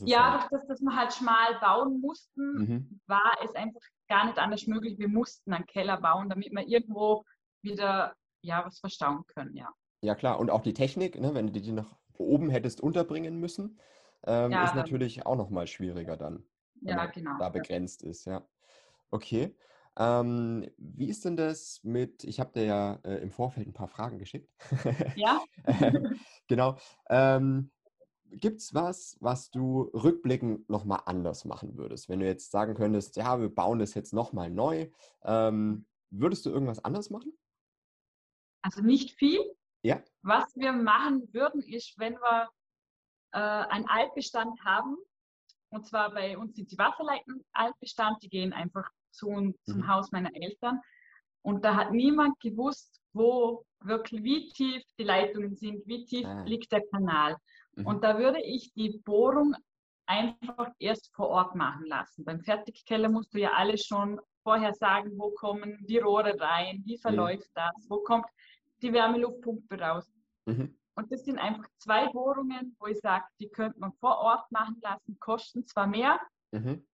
Ja, 0.05 0.33
halt- 0.43 0.53
durch 0.53 0.61
das, 0.61 0.67
dass 0.69 0.81
wir 0.83 0.95
halt 0.95 1.13
schmal 1.13 1.59
bauen 1.59 2.01
mussten, 2.01 2.53
Mhm. 2.63 3.01
war 3.09 3.33
es 3.43 3.53
einfach 3.57 3.81
gar 4.09 4.25
nicht 4.27 4.39
anders 4.39 4.69
möglich. 4.69 4.97
Wir 5.01 5.09
mussten 5.09 5.53
einen 5.53 5.67
Keller 5.67 6.01
bauen, 6.01 6.29
damit 6.29 6.53
wir 6.53 6.65
irgendwo 6.65 7.25
wieder 7.63 8.15
ja, 8.43 8.65
was 8.65 8.79
verstauen 8.79 9.25
können. 9.35 9.57
Ja, 9.57 9.69
Ja, 10.03 10.15
klar. 10.15 10.39
Und 10.41 10.51
auch 10.51 10.63
die 10.63 10.75
Technik, 10.75 11.21
ne, 11.21 11.35
wenn 11.35 11.53
du 11.53 11.61
die 11.61 11.73
noch 11.73 11.97
oben 12.17 12.51
hättest 12.51 12.81
unterbringen 12.81 13.39
müssen, 13.39 13.79
ähm, 14.25 14.53
Ja, 14.53 14.65
ist 14.65 14.75
natürlich 14.75 15.27
auch 15.27 15.37
nochmal 15.37 15.67
schwieriger 15.67 16.17
dann, 16.17 16.45
wenn 16.85 16.97
ja 16.97 17.07
genau. 17.07 17.39
da 17.39 17.49
begrenzt 17.49 18.03
ist, 18.03 18.25
ja. 18.27 18.47
Okay. 19.11 19.57
Ähm, 19.99 20.71
wie 20.79 21.09
ist 21.09 21.25
denn 21.25 21.37
das 21.37 21.81
mit, 21.83 22.25
ich 22.25 22.41
habe 22.41 22.53
dir 22.53 22.65
ja 22.65 23.01
äh, 23.05 23.17
im 23.17 23.31
Vorfeld 23.31 23.67
ein 23.67 23.75
paar 23.75 23.89
Fragen 23.89 24.19
geschickt. 24.19 24.53
Ja, 25.15 25.45
Ähm, 25.67 26.21
genau. 26.49 26.77
Ähm, 27.09 27.71
Gibt 28.31 28.61
es 28.61 28.75
was, 28.75 29.17
was 29.21 29.51
du 29.51 29.83
rückblickend 29.95 30.69
nochmal 30.71 31.03
anders 31.07 31.45
machen 31.45 31.77
würdest? 31.77 32.09
Wenn 32.09 32.21
du 32.21 32.27
jetzt 32.27 32.51
sagen 32.53 32.75
könntest, 32.75 33.17
ja, 33.17 33.41
wir 33.41 33.55
bauen 33.55 33.81
das 33.81 33.95
jetzt 33.95 34.13
nochmal 34.15 34.51
neu, 34.51 34.91
ähm, 35.25 35.87
würdest 36.11 36.47
du 36.47 36.51
irgendwas 36.51 36.85
anders 36.85 37.11
machen? 37.11 37.33
also 38.63 38.81
nicht 38.83 39.13
viel. 39.13 39.41
Ja. 39.83 40.03
Was 40.23 40.55
wir 40.57 40.73
machen 40.73 41.29
würden, 41.33 41.63
ist, 41.63 41.99
wenn 41.99 42.15
wir 42.15 42.49
äh, 43.33 43.39
einen 43.39 43.89
Altbestand 43.89 44.63
haben, 44.65 44.97
und 45.71 45.87
zwar 45.87 46.11
bei 46.13 46.37
uns 46.37 46.57
sind 46.57 46.71
die 46.71 46.79
Wasserleiten 46.79 47.45
Altbestand, 47.53 48.23
die 48.23 48.29
gehen 48.29 48.53
einfach 48.53 48.89
zu, 49.11 49.55
zum 49.65 49.79
Mhm. 49.79 49.89
Haus 49.89 50.11
meiner 50.13 50.35
Eltern. 50.35 50.81
Und 51.43 51.65
da 51.65 51.75
hat 51.77 51.93
niemand 51.93 52.39
gewusst, 52.41 53.01
wo 53.13 53.65
wirklich, 53.81 54.23
wie 54.23 54.49
tief 54.51 54.83
die 54.99 55.05
Leitungen 55.05 55.57
sind, 55.57 55.87
wie 55.87 56.05
tief 56.05 56.27
Ah. 56.27 56.43
liegt 56.45 56.71
der 56.73 56.87
Kanal. 56.89 57.37
Mhm. 57.77 57.87
Und 57.87 58.05
da 58.05 58.19
würde 58.19 58.41
ich 58.43 58.73
die 58.75 58.99
Bohrung 59.05 59.55
einfach 60.07 60.71
erst 60.81 61.15
vor 61.15 61.29
Ort 61.29 61.55
machen 61.55 61.87
lassen. 61.87 62.25
Beim 62.25 62.41
Fertigkeller 62.41 63.09
musst 63.09 63.33
du 63.33 63.39
ja 63.39 63.53
alles 63.53 63.87
schon 63.87 64.21
vorher 64.43 64.75
sagen, 64.75 65.13
wo 65.17 65.31
kommen 65.31 65.79
die 65.87 65.99
Rohre 65.99 66.39
rein, 66.41 66.83
wie 66.85 66.99
verläuft 66.99 67.49
das, 67.55 67.87
wo 67.89 67.99
kommt 68.03 68.27
die 68.83 68.93
Wärmeluftpumpe 68.93 69.79
raus. 69.79 70.11
Mhm. 70.47 70.77
Und 70.97 71.13
das 71.13 71.25
sind 71.25 71.39
einfach 71.39 71.65
zwei 71.79 72.09
Bohrungen, 72.13 72.77
wo 72.79 72.87
ich 72.87 72.99
sage, 72.99 73.25
die 73.39 73.49
könnte 73.49 73.79
man 73.79 73.93
vor 74.01 74.19
Ort 74.19 74.51
machen 74.53 74.79
lassen, 74.83 75.19
kosten 75.21 75.67
zwar 75.67 75.87
mehr, 75.87 76.21
Mhm. 76.53 76.85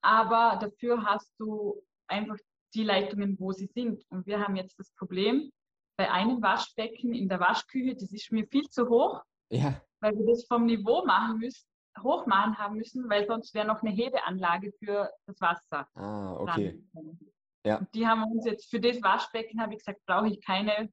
aber 0.00 0.58
dafür 0.58 1.04
hast 1.04 1.32
du 1.38 1.82
einfach 2.08 2.36
die 2.74 2.84
Leitungen, 2.84 3.38
wo 3.38 3.52
sie 3.52 3.66
sind. 3.66 4.02
Und 4.10 4.26
wir 4.26 4.40
haben 4.40 4.56
jetzt 4.56 4.78
das 4.78 4.90
Problem, 4.92 5.52
bei 5.98 6.10
einem 6.10 6.40
Waschbecken 6.42 7.12
in 7.12 7.28
der 7.28 7.38
Waschküche, 7.38 7.94
das 7.94 8.10
ist 8.12 8.32
mir 8.32 8.46
viel 8.46 8.66
zu 8.70 8.88
hoch, 8.88 9.22
Ja, 9.50 9.80
weil 10.00 10.16
wir 10.16 10.26
das 10.26 10.46
vom 10.46 10.64
Niveau 10.64 11.04
machen 11.04 11.38
müssen, 11.38 11.66
hoch 12.02 12.24
machen 12.26 12.56
haben 12.56 12.76
müssen, 12.76 13.08
weil 13.10 13.26
sonst 13.26 13.52
wäre 13.54 13.66
noch 13.66 13.82
eine 13.82 13.90
Hebeanlage 13.90 14.72
für 14.82 15.10
das 15.26 15.38
Wasser. 15.40 15.86
ah, 15.94 16.34
dran 16.36 16.48
okay. 16.48 16.72
gekommen. 16.72 17.31
Ja. 17.64 17.78
Und 17.78 17.94
die 17.94 18.06
haben 18.06 18.24
uns 18.24 18.44
jetzt 18.44 18.70
für 18.70 18.80
das 18.80 19.02
Waschbecken, 19.02 19.60
habe 19.60 19.72
ich 19.74 19.78
gesagt, 19.78 20.00
brauche 20.06 20.28
ich 20.28 20.40
keine 20.44 20.90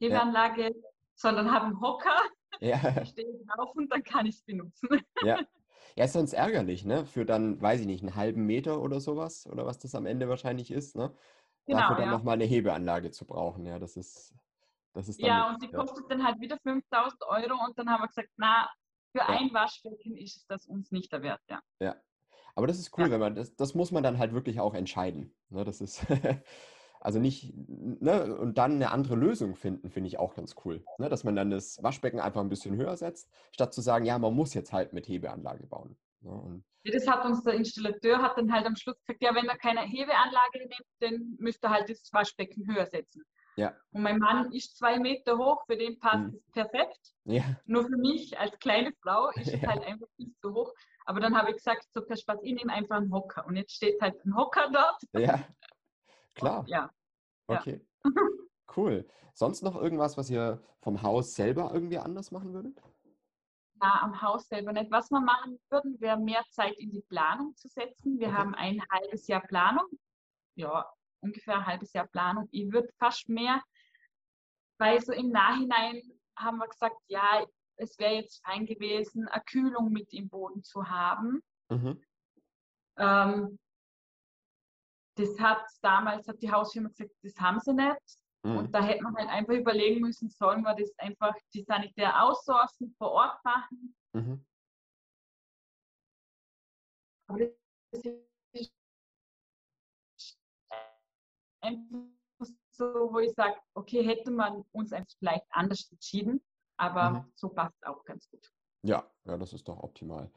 Hebeanlage, 0.00 0.70
sondern 1.14 1.52
habe 1.52 1.66
einen 1.66 1.80
Hocker, 1.80 2.16
Ja, 2.60 2.76
stehe 3.06 3.26
drauf 3.46 3.74
und 3.74 3.92
dann 3.92 4.02
kann 4.02 4.26
ich 4.26 4.36
es 4.36 4.42
benutzen. 4.42 4.88
ja. 5.24 5.38
Ja, 5.96 6.04
ist 6.04 6.12
sonst 6.12 6.34
ärgerlich, 6.34 6.84
ne? 6.84 7.04
Für 7.04 7.26
dann, 7.26 7.60
weiß 7.60 7.80
ich 7.80 7.86
nicht, 7.86 8.02
einen 8.02 8.14
halben 8.14 8.46
Meter 8.46 8.80
oder 8.80 9.00
sowas, 9.00 9.44
oder 9.48 9.66
was 9.66 9.80
das 9.80 9.96
am 9.96 10.06
Ende 10.06 10.28
wahrscheinlich 10.28 10.70
ist, 10.70 10.94
ne? 10.94 11.12
Genau, 11.66 11.80
Dafür 11.80 11.96
dann 11.96 12.04
ja. 12.06 12.10
nochmal 12.12 12.34
eine 12.34 12.44
Hebeanlage 12.44 13.10
zu 13.10 13.26
brauchen, 13.26 13.66
ja, 13.66 13.80
das 13.80 13.96
ist, 13.96 14.32
das 14.94 15.08
ist 15.08 15.20
dann, 15.20 15.28
Ja, 15.28 15.48
und 15.50 15.60
die 15.62 15.66
ja. 15.66 15.78
kostet 15.78 16.08
dann 16.08 16.24
halt 16.24 16.40
wieder 16.40 16.58
5000 16.62 17.22
Euro 17.24 17.64
und 17.66 17.76
dann 17.76 17.90
haben 17.90 18.02
wir 18.02 18.06
gesagt, 18.06 18.30
na, 18.36 18.70
für 19.12 19.18
Ja. 19.18 19.26
ein 19.30 19.52
Waschbecken 19.52 20.16
ist 20.16 20.36
es 20.36 20.46
das 20.46 20.66
uns 20.66 20.92
nicht 20.92 21.12
der 21.12 21.22
Wert, 21.22 21.40
ja. 21.50 21.60
Ja. 21.82 21.96
Aber 22.54 22.66
das 22.66 22.78
ist 22.78 22.96
cool, 22.98 23.04
Ja. 23.06 23.10
wenn 23.12 23.20
man, 23.20 23.34
das, 23.34 23.54
das 23.56 23.74
muss 23.74 23.92
man 23.92 24.02
dann 24.02 24.18
halt 24.18 24.32
wirklich 24.32 24.60
auch 24.60 24.74
entscheiden. 24.74 25.34
Ne? 25.50 25.64
Das 25.64 25.80
ist, 25.80 26.04
also 27.00 27.18
nicht, 27.18 27.54
ne? 27.56 28.36
Und 28.36 28.58
dann 28.58 28.72
eine 28.72 28.90
andere 28.90 29.14
Lösung 29.16 29.56
finden, 29.56 29.90
finde 29.90 30.08
ich 30.08 30.18
auch 30.18 30.34
ganz 30.34 30.54
cool. 30.64 30.84
Ne? 30.98 31.08
Dass 31.08 31.24
man 31.24 31.36
dann 31.36 31.50
das 31.50 31.82
Waschbecken 31.82 32.20
einfach 32.20 32.40
ein 32.40 32.48
bisschen 32.48 32.76
höher 32.76 32.96
setzt, 32.96 33.30
statt 33.52 33.72
zu 33.74 33.80
sagen, 33.80 34.04
ja, 34.04 34.18
man 34.18 34.34
muss 34.34 34.54
jetzt 34.54 34.72
halt 34.72 34.92
mit 34.92 35.08
Hebeanlage 35.08 35.66
bauen. 35.66 35.96
Ne? 36.20 36.62
Ja, 36.84 36.92
Das 36.92 37.06
hat 37.06 37.24
uns 37.24 37.42
der 37.42 37.54
Installateur 37.54 38.22
hat 38.22 38.36
dann 38.38 38.52
halt 38.52 38.66
am 38.66 38.76
Schluss 38.76 38.96
gesagt, 39.06 39.22
ja, 39.22 39.34
wenn 39.34 39.48
er 39.48 39.58
keine 39.58 39.82
Hebeanlage 39.82 40.58
nimmt, 40.58 40.86
dann 41.00 41.36
müsste 41.38 41.66
er 41.68 41.72
halt 41.74 41.90
das 41.90 42.08
Waschbecken 42.12 42.66
höher 42.66 42.86
setzen. 42.86 43.22
Ja. 43.60 43.74
Und 43.92 44.02
mein 44.02 44.18
Mann 44.18 44.50
ist 44.52 44.76
zwei 44.78 44.98
Meter 44.98 45.36
hoch, 45.36 45.64
für 45.66 45.76
den 45.76 45.98
passt 45.98 46.32
Mhm. 46.32 46.34
es 46.34 46.50
perfekt. 46.52 47.12
ja, 47.24 47.42
Nur 47.66 47.84
für 47.84 47.96
mich 47.96 48.38
als 48.38 48.58
kleine 48.58 48.92
Frau 49.02 49.28
ist 49.30 49.48
es 49.52 49.60
Ja. 49.60 49.68
halt 49.68 49.84
einfach 49.84 50.06
nicht 50.16 50.34
so 50.40 50.54
hoch. 50.54 50.72
Aber 51.04 51.20
dann 51.20 51.36
habe 51.36 51.50
ich 51.50 51.56
gesagt, 51.56 51.86
so 51.92 52.00
per 52.04 52.16
Spaß, 52.16 52.38
ich 52.42 52.54
nehme 52.54 52.72
einfach 52.72 52.96
einen 52.96 53.12
Hocker. 53.12 53.44
Und 53.46 53.56
jetzt 53.56 53.72
steht 53.74 54.00
halt 54.00 54.24
ein 54.24 54.34
Hocker 54.34 54.70
dort. 54.72 55.02
ja, 55.12 55.38
klar. 56.34 56.64
Ja. 56.68 56.90
ja. 57.50 57.58
Okay. 57.58 57.86
Cool. 58.76 59.06
Sonst 59.34 59.62
noch 59.62 59.76
irgendwas, 59.76 60.16
was 60.16 60.30
ihr 60.30 60.62
vom 60.80 61.02
Haus 61.02 61.34
selber 61.34 61.70
irgendwie 61.74 61.98
anders 61.98 62.30
machen 62.30 62.52
würdet? 62.54 62.80
Ja, 63.82 64.00
am 64.02 64.20
Haus 64.22 64.46
selber 64.48 64.72
nicht. 64.72 64.90
Was 64.90 65.10
wir 65.10 65.20
machen 65.20 65.58
würden, 65.70 66.00
wäre 66.00 66.18
mehr 66.18 66.44
Zeit 66.50 66.76
in 66.78 66.90
die 66.92 67.02
Planung 67.02 67.54
zu 67.56 67.66
setzen. 67.68 68.18
Wir 68.18 68.28
Okay. 68.28 68.36
haben 68.36 68.54
ein 68.54 68.82
halbes 68.90 69.26
Jahr 69.26 69.40
Planung. 69.40 69.86
Ja, 70.54 70.86
ungefähr 71.20 71.56
ein 71.58 71.66
halbes 71.66 71.92
Jahr 71.92 72.06
Planung. 72.06 72.48
Ich 72.50 72.70
würde 72.72 72.92
fast 72.98 73.28
mehr, 73.28 73.62
weil 74.78 75.00
so 75.00 75.12
im 75.12 75.30
Nachhinein 75.30 76.02
haben 76.36 76.58
wir 76.58 76.68
gesagt, 76.68 76.96
ja, 77.08 77.44
es 77.76 77.98
wäre 77.98 78.14
jetzt 78.14 78.44
fein 78.44 78.66
gewesen, 78.66 79.28
eine 79.28 79.42
Kühlung 79.44 79.90
mit 79.92 80.12
im 80.12 80.28
Boden 80.28 80.62
zu 80.62 80.88
haben. 80.88 81.42
Mhm. 81.70 82.02
Ähm, 82.96 83.58
das 85.16 85.38
hat 85.38 85.66
damals, 85.82 86.28
hat 86.28 86.40
die 86.40 86.50
Hausfirma 86.50 86.88
gesagt, 86.88 87.10
das 87.22 87.36
haben 87.38 87.60
sie 87.60 87.74
nicht. 87.74 88.18
Mhm. 88.42 88.56
Und 88.56 88.74
da 88.74 88.82
hätte 88.82 89.02
man 89.02 89.16
halt 89.16 89.28
einfach 89.28 89.54
überlegen 89.54 90.00
müssen, 90.00 90.30
sollen 90.30 90.62
wir 90.62 90.74
das 90.74 90.96
einfach 90.98 91.34
die 91.52 91.62
Sanitär 91.62 92.22
outsourcen, 92.22 92.94
vor 92.96 93.12
Ort 93.12 93.44
machen. 93.44 93.94
Mhm. 94.12 94.44
Aber 97.28 97.38
das 97.38 98.04
ist 98.52 98.72
einfach 101.70 102.54
so, 102.70 103.12
wo 103.12 103.18
ich 103.18 103.32
sage, 103.34 103.56
okay, 103.74 104.02
hätte 104.02 104.30
man 104.30 104.64
uns 104.72 104.94
vielleicht 105.18 105.44
anders 105.50 105.90
entschieden, 105.90 106.40
aber 106.76 107.10
Mhm. 107.10 107.32
so 107.34 107.48
passt 107.48 107.86
auch 107.86 108.04
ganz 108.04 108.28
gut. 108.30 108.50
Ja, 108.82 109.04
ja, 109.24 109.36
das 109.36 109.52
ist 109.52 109.68
doch 109.68 109.78
optimal. 109.82 110.30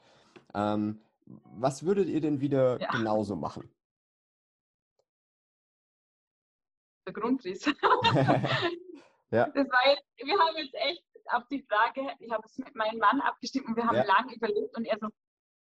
Ähm, 0.53 1.01
was 1.25 1.83
würdet 1.85 2.09
ihr 2.09 2.19
denn 2.21 2.41
wieder 2.41 2.79
Ja. 2.81 2.89
genauso 2.91 3.35
machen? 3.35 3.73
Der 7.07 7.13
Grundriss. 7.13 7.65
Ja. 9.31 9.47
Das 9.49 9.67
war 9.67 9.87
jetzt, 9.89 10.05
wir 10.17 10.37
haben 10.37 10.55
jetzt 10.57 10.75
echt 10.75 11.03
auf 11.31 11.47
die 11.47 11.63
Frage, 11.63 12.01
ich 12.19 12.31
habe 12.31 12.43
es 12.45 12.55
mit 12.59 12.75
meinem 12.75 12.99
Mann 12.99 13.19
abgestimmt 13.19 13.65
und 13.67 13.75
wir 13.75 13.83
haben 13.83 13.95
Ja. 13.95 14.03
lange 14.03 14.31
überlegt 14.35 14.77
und 14.77 14.85
er 14.85 14.99
so, 14.99 15.07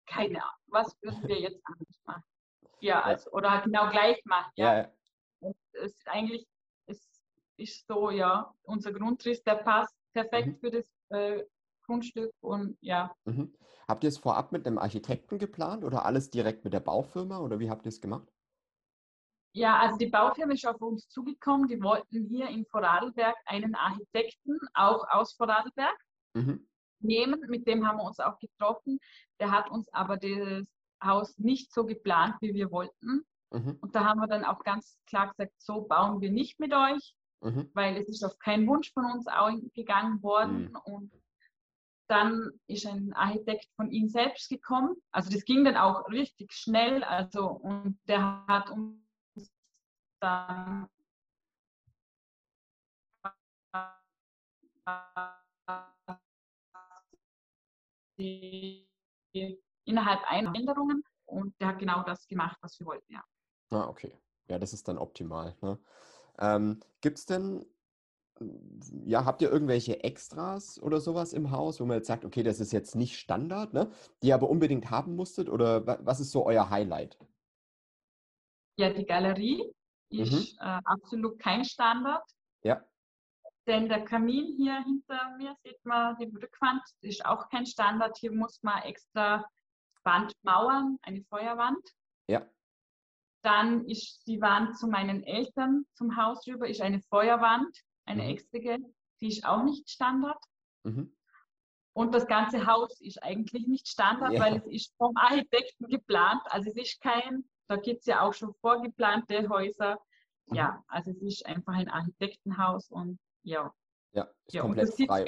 keine 0.04 0.42
Ahnung, 0.42 0.60
was 0.66 0.94
würden 1.00 1.22
wir 1.26 1.40
jetzt 1.40 1.58
anders 1.64 2.02
machen? 2.04 2.22
Ja, 2.80 3.00
also, 3.00 3.30
oder 3.30 3.62
genau 3.62 3.88
gleich 3.88 4.22
machen. 4.26 4.52
Ja, 4.56 4.76
Ja, 4.82 4.92
Und 5.42 5.56
es 5.72 5.92
ist 5.92 6.08
eigentlich, 6.08 6.46
es 6.86 7.06
ist 7.56 7.86
so, 7.86 8.10
ja, 8.10 8.54
unser 8.62 8.92
Grundriss, 8.92 9.42
der 9.42 9.56
passt 9.56 9.94
perfekt 10.12 10.48
Mhm. 10.48 10.58
für 10.60 10.70
das 10.70 10.86
äh, 11.10 11.44
Grundstück 11.84 12.32
und 12.40 12.76
ja, 12.80 13.14
Mhm. 13.24 13.54
Habt 13.88 14.04
ihr 14.04 14.08
es 14.08 14.18
vorab 14.18 14.52
mit 14.52 14.66
einem 14.66 14.78
Architekten 14.78 15.38
geplant 15.38 15.84
oder 15.84 16.04
alles 16.04 16.30
direkt 16.30 16.64
mit 16.64 16.72
der 16.72 16.80
Baufirma 16.80 17.40
oder 17.40 17.58
wie 17.58 17.68
habt 17.68 17.84
ihr 17.84 17.88
es 17.90 18.00
gemacht? 18.00 18.28
Ja, 19.54 19.78
also 19.80 19.98
die 19.98 20.06
Baufirma 20.06 20.54
ist 20.54 20.66
auf 20.66 20.80
uns 20.80 21.08
zugekommen. 21.08 21.68
Die 21.68 21.82
wollten 21.82 22.26
hier 22.28 22.48
in 22.48 22.64
Vorarlberg 22.66 23.36
einen 23.44 23.74
Architekten, 23.74 24.58
auch 24.74 25.04
aus 25.10 25.34
Vorarlberg, 25.34 25.98
Mhm. 26.34 26.66
nehmen. 27.00 27.40
Mit 27.48 27.66
dem 27.66 27.86
haben 27.86 27.98
wir 27.98 28.04
uns 28.04 28.20
auch 28.20 28.38
getroffen. 28.38 28.98
Der 29.40 29.50
hat 29.50 29.70
uns 29.70 29.92
aber 29.92 30.16
das 30.16 30.64
Haus 31.04 31.36
nicht 31.36 31.72
so 31.72 31.84
geplant, 31.84 32.36
wie 32.40 32.54
wir 32.54 32.70
wollten. 32.70 33.26
Mhm. 33.52 33.78
Und 33.80 33.94
da 33.94 34.04
haben 34.04 34.20
wir 34.20 34.26
dann 34.28 34.44
auch 34.44 34.62
ganz 34.64 34.98
klar 35.06 35.28
gesagt, 35.28 35.52
so 35.58 35.82
bauen 35.82 36.20
wir 36.20 36.30
nicht 36.30 36.58
mit 36.58 36.72
euch, 36.72 37.14
Mhm. 37.42 37.70
weil 37.74 37.96
es 37.96 38.08
ist 38.08 38.24
auf 38.24 38.38
keinen 38.38 38.66
Wunsch 38.66 38.92
von 38.92 39.04
uns 39.04 39.26
eingegangen 39.26 40.22
worden. 40.22 40.70
Mhm. 40.70 40.76
Und 40.84 41.12
dann 42.08 42.50
ist 42.66 42.86
ein 42.86 43.12
Architekt 43.14 43.68
von 43.76 43.90
ihm 43.90 44.08
selbst 44.08 44.48
gekommen. 44.48 44.96
Also 45.10 45.30
das 45.30 45.44
ging 45.44 45.64
dann 45.64 45.76
auch 45.76 46.08
richtig 46.08 46.52
schnell. 46.52 47.02
Also 47.04 47.46
und 47.48 47.98
der 48.06 48.44
hat 48.46 48.70
uns 48.70 49.52
dann 50.20 50.88
innerhalb 59.84 60.22
einer 60.30 60.54
Änderungen 60.54 61.02
und 61.26 61.58
der 61.60 61.68
hat 61.68 61.78
genau 61.78 62.02
das 62.02 62.26
gemacht, 62.28 62.56
was 62.60 62.78
wir 62.78 62.86
wollten, 62.86 63.12
ja. 63.12 63.24
Ah, 63.72 63.88
okay. 63.88 64.12
Ja, 64.48 64.58
das 64.58 64.72
ist 64.72 64.86
dann 64.88 64.98
optimal. 64.98 65.56
Ne? 65.62 65.78
Ähm, 66.38 66.80
Gibt 67.00 67.18
es 67.18 67.26
denn, 67.26 67.64
ja, 69.04 69.24
habt 69.24 69.40
ihr 69.40 69.50
irgendwelche 69.50 70.04
Extras 70.04 70.80
oder 70.82 71.00
sowas 71.00 71.32
im 71.32 71.50
Haus, 71.50 71.80
wo 71.80 71.86
man 71.86 71.96
jetzt 71.96 72.06
sagt, 72.06 72.24
okay, 72.24 72.42
das 72.42 72.60
ist 72.60 72.72
jetzt 72.72 72.94
nicht 72.94 73.18
Standard, 73.18 73.72
ne? 73.72 73.90
die 74.22 74.28
ihr 74.28 74.34
aber 74.34 74.50
unbedingt 74.50 74.90
haben 74.90 75.16
musstet? 75.16 75.48
Oder 75.48 75.86
was 76.04 76.20
ist 76.20 76.32
so 76.32 76.44
euer 76.44 76.68
Highlight? 76.68 77.18
Ja, 78.76 78.92
die 78.92 79.06
Galerie 79.06 79.72
ist 80.10 80.32
mhm. 80.32 80.58
äh, 80.60 80.80
absolut 80.84 81.38
kein 81.38 81.64
Standard. 81.64 82.24
Ja. 82.62 82.84
Denn 83.66 83.88
der 83.88 84.04
Kamin 84.04 84.54
hier 84.56 84.82
hinter 84.84 85.36
mir, 85.38 85.56
sieht 85.62 85.84
man 85.84 86.16
die 86.18 86.24
Rückwand, 86.24 86.82
ist 87.00 87.24
auch 87.24 87.48
kein 87.48 87.64
Standard. 87.64 88.18
Hier 88.18 88.32
muss 88.32 88.62
man 88.62 88.82
extra 88.82 89.46
Wand 90.04 90.32
mauern, 90.42 90.98
eine 91.02 91.22
Feuerwand. 91.22 91.80
Ja. 92.28 92.44
Dann 93.42 93.86
ist 93.86 94.26
die 94.26 94.40
Wand 94.40 94.78
zu 94.78 94.86
meinen 94.86 95.24
Eltern 95.24 95.84
zum 95.94 96.16
Haus 96.16 96.46
rüber, 96.46 96.68
ist 96.68 96.80
eine 96.80 97.00
Feuerwand, 97.00 97.76
eine 98.04 98.22
mhm. 98.22 98.30
extra, 98.30 98.58
die 99.20 99.28
ist 99.28 99.44
auch 99.44 99.64
nicht 99.64 99.90
Standard. 99.90 100.42
Mhm. 100.84 101.14
Und 101.94 102.14
das 102.14 102.26
ganze 102.26 102.66
Haus 102.66 103.00
ist 103.00 103.22
eigentlich 103.22 103.66
nicht 103.66 103.86
Standard, 103.86 104.32
ja. 104.32 104.40
weil 104.40 104.56
es 104.56 104.66
ist 104.66 104.94
vom 104.96 105.14
Architekten 105.16 105.88
geplant. 105.88 106.40
Also 106.46 106.70
es 106.70 106.76
ist 106.76 107.00
kein, 107.00 107.44
da 107.68 107.76
gibt 107.76 108.00
es 108.00 108.06
ja 108.06 108.22
auch 108.22 108.32
schon 108.32 108.54
vorgeplante 108.60 109.48
Häuser. 109.48 109.98
Mhm. 110.46 110.56
Ja, 110.56 110.84
also 110.86 111.10
es 111.10 111.20
ist 111.20 111.46
einfach 111.46 111.74
ein 111.74 111.88
Architektenhaus 111.88 112.90
und 112.90 113.18
ja. 113.42 113.72
Ja, 114.12 114.28
ist 114.46 114.54
ja, 114.54 114.62
komplett 114.62 114.94
frei 115.06 115.24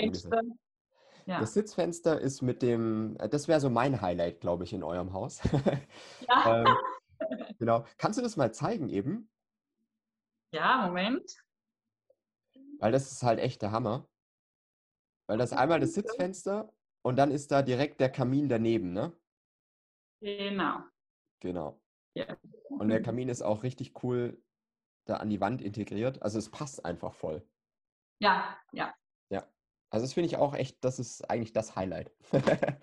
ja. 1.27 1.41
Das 1.41 1.55
Sitzfenster 1.55 2.21
ist 2.21 2.43
mit 2.43 2.61
dem, 2.63 3.17
äh, 3.19 3.29
das 3.29 3.49
wäre 3.49 3.61
so 3.61 3.71
mein 3.71 4.01
Highlight, 4.01 4.41
glaube 4.41 4.65
ich, 4.65 4.73
in 4.73 4.83
eurem 4.83 5.13
Haus. 5.13 5.41
Ja. 6.29 6.63
ähm, 6.67 6.77
genau. 7.59 7.85
Kannst 7.99 8.19
du 8.19 8.23
das 8.23 8.37
mal 8.37 8.53
zeigen 8.53 8.89
eben? 8.89 9.31
Ja, 10.53 10.87
Moment. 10.87 11.45
Weil 12.79 12.93
das 12.93 13.11
ist 13.11 13.23
halt 13.23 13.39
echt 13.39 13.63
der 13.63 13.73
Hammer. 13.73 14.09
Weil 15.27 15.39
das 15.39 15.53
einmal 15.53 15.81
das 15.81 15.95
Sitzfenster 15.95 16.73
und 17.03 17.17
dann 17.17 17.31
ist 17.31 17.51
da 17.51 17.63
direkt 17.63 18.01
der 18.01 18.11
Kamin 18.11 18.49
daneben, 18.49 18.93
ne? 18.93 19.13
Genau. 20.21 20.81
Genau. 21.41 21.81
Ja. 22.15 22.37
Und 22.69 22.89
der 22.89 23.03
Kamin 23.03 23.29
ist 23.29 23.43
auch 23.43 23.63
richtig 23.63 24.03
cool 24.03 24.43
da 25.07 25.17
an 25.17 25.31
die 25.31 25.41
Wand 25.41 25.61
integriert. 25.61 26.23
Also 26.23 26.39
es 26.39 26.51
passt 26.51 26.85
einfach 26.85 27.15
voll. 27.15 27.47
Ja, 28.21 28.57
ja. 28.73 28.95
Ja. 29.31 29.47
Also 29.91 30.05
das 30.05 30.15
finde 30.15 30.27
ich 30.27 30.37
auch 30.37 30.55
echt, 30.55 30.83
das 30.85 30.99
ist 30.99 31.29
eigentlich 31.29 31.53
das 31.53 31.77
Highlight 31.77 32.11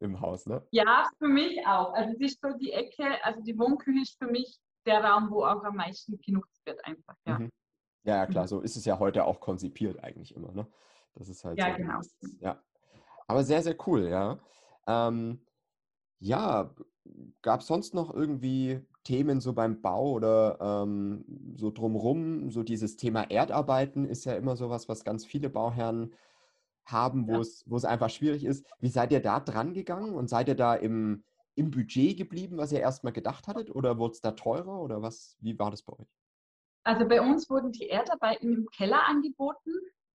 im 0.00 0.20
Haus, 0.20 0.46
ne? 0.46 0.66
Ja, 0.70 1.08
für 1.18 1.28
mich 1.28 1.64
auch. 1.66 1.92
Also 1.94 2.14
es 2.14 2.32
ist 2.32 2.40
so 2.42 2.52
die 2.56 2.72
Ecke, 2.72 3.04
also 3.22 3.40
die 3.42 3.58
Wohnküche 3.58 4.02
ist 4.02 4.18
für 4.18 4.30
mich 4.30 4.58
der 4.86 5.04
Raum, 5.04 5.30
wo 5.30 5.44
auch 5.44 5.62
am 5.62 5.76
meisten 5.76 6.18
genutzt 6.20 6.60
wird 6.64 6.84
einfach, 6.84 7.14
ja. 7.26 7.38
Mhm. 7.38 7.50
Ja, 8.04 8.16
ja, 8.16 8.26
klar, 8.26 8.44
mhm. 8.44 8.48
so 8.48 8.60
ist 8.60 8.76
es 8.76 8.84
ja 8.86 8.98
heute 8.98 9.24
auch 9.24 9.40
konzipiert 9.40 10.02
eigentlich 10.02 10.34
immer, 10.34 10.52
ne? 10.52 10.66
Das 11.14 11.28
ist 11.28 11.44
halt 11.44 11.58
ja, 11.58 11.70
so, 11.70 11.76
genau. 11.76 12.00
ja. 12.40 12.62
Aber 13.26 13.44
sehr, 13.44 13.62
sehr 13.62 13.76
cool, 13.86 14.08
ja. 14.08 14.38
Ähm, 14.86 15.40
ja, 16.18 16.74
gab 17.42 17.60
es 17.60 17.66
sonst 17.66 17.94
noch 17.94 18.14
irgendwie 18.14 18.80
Themen 19.04 19.40
so 19.40 19.52
beim 19.52 19.80
Bau 19.80 20.12
oder 20.12 20.58
ähm, 20.60 21.24
so 21.56 21.70
drumrum? 21.70 22.50
So 22.50 22.62
dieses 22.62 22.96
Thema 22.96 23.30
Erdarbeiten 23.30 24.04
ist 24.04 24.24
ja 24.24 24.34
immer 24.34 24.56
sowas, 24.56 24.88
was 24.88 25.04
ganz 25.04 25.24
viele 25.24 25.50
Bauherren 25.50 26.14
haben, 26.86 27.26
wo, 27.26 27.34
ja. 27.34 27.40
es, 27.40 27.64
wo 27.66 27.76
es 27.76 27.84
einfach 27.84 28.10
schwierig 28.10 28.44
ist. 28.44 28.66
Wie 28.80 28.88
seid 28.88 29.12
ihr 29.12 29.20
da 29.20 29.40
dran 29.40 29.74
gegangen 29.74 30.14
und 30.14 30.28
seid 30.28 30.48
ihr 30.48 30.54
da 30.54 30.74
im, 30.74 31.24
im 31.54 31.70
Budget 31.70 32.16
geblieben, 32.16 32.56
was 32.56 32.72
ihr 32.72 32.80
erstmal 32.80 33.12
gedacht 33.12 33.46
hattet 33.46 33.70
oder 33.74 33.98
wurde 33.98 34.12
es 34.12 34.20
da 34.20 34.32
teurer 34.32 34.80
oder 34.80 35.02
was? 35.02 35.36
Wie 35.40 35.58
war 35.58 35.70
das 35.70 35.82
bei 35.82 35.92
euch? 35.94 36.08
Also 36.84 37.06
bei 37.06 37.20
uns 37.20 37.48
wurden 37.50 37.72
die 37.72 37.88
Erdarbeiten 37.88 38.52
im 38.52 38.66
Keller 38.70 39.06
angeboten. 39.06 39.72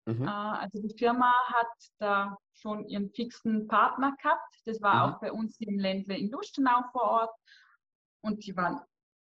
Mhm. 0.06 0.26
Äh, 0.26 0.30
also 0.30 0.80
die 0.80 0.94
Firma 0.96 1.32
hat 1.46 1.90
da 1.98 2.36
schon 2.52 2.86
ihren 2.86 3.10
fixen 3.10 3.68
Partner 3.68 4.16
gehabt. 4.22 4.56
Das 4.64 4.80
war 4.80 4.94
mhm. 5.06 5.14
auch 5.14 5.20
bei 5.20 5.32
uns 5.32 5.56
im 5.60 5.78
Ländle 5.78 6.16
in 6.16 6.30
Lustenau 6.30 6.82
vor 6.92 7.02
Ort. 7.02 7.36
Und 8.22 8.46
die 8.46 8.56
waren 8.56 8.80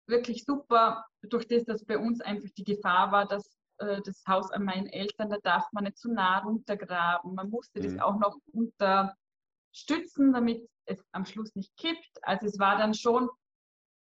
wirklich 0.06 0.44
super, 0.44 1.04
durch 1.22 1.46
das, 1.48 1.64
dass 1.64 1.84
bei 1.84 1.98
uns 1.98 2.20
einfach 2.20 2.48
die 2.56 2.64
Gefahr 2.64 3.10
war, 3.12 3.26
dass 3.26 3.55
äh, 3.78 4.00
das 4.02 4.22
Haus 4.26 4.50
an 4.50 4.64
meinen 4.64 4.86
Eltern, 4.86 5.30
da 5.30 5.38
darf 5.38 5.70
man 5.72 5.84
nicht 5.84 5.98
zu 5.98 6.12
nah 6.12 6.38
runtergraben. 6.38 7.34
Man 7.34 7.50
musste 7.50 7.80
mhm. 7.80 7.84
das 7.84 7.98
auch 7.98 8.18
noch 8.18 8.36
unterstützen, 8.52 10.32
damit 10.32 10.68
es 10.86 11.04
am 11.12 11.24
Schluss 11.24 11.54
nicht 11.54 11.76
kippt. 11.76 12.18
Also 12.22 12.46
es 12.46 12.58
war 12.58 12.78
dann 12.78 12.94
schon 12.94 13.28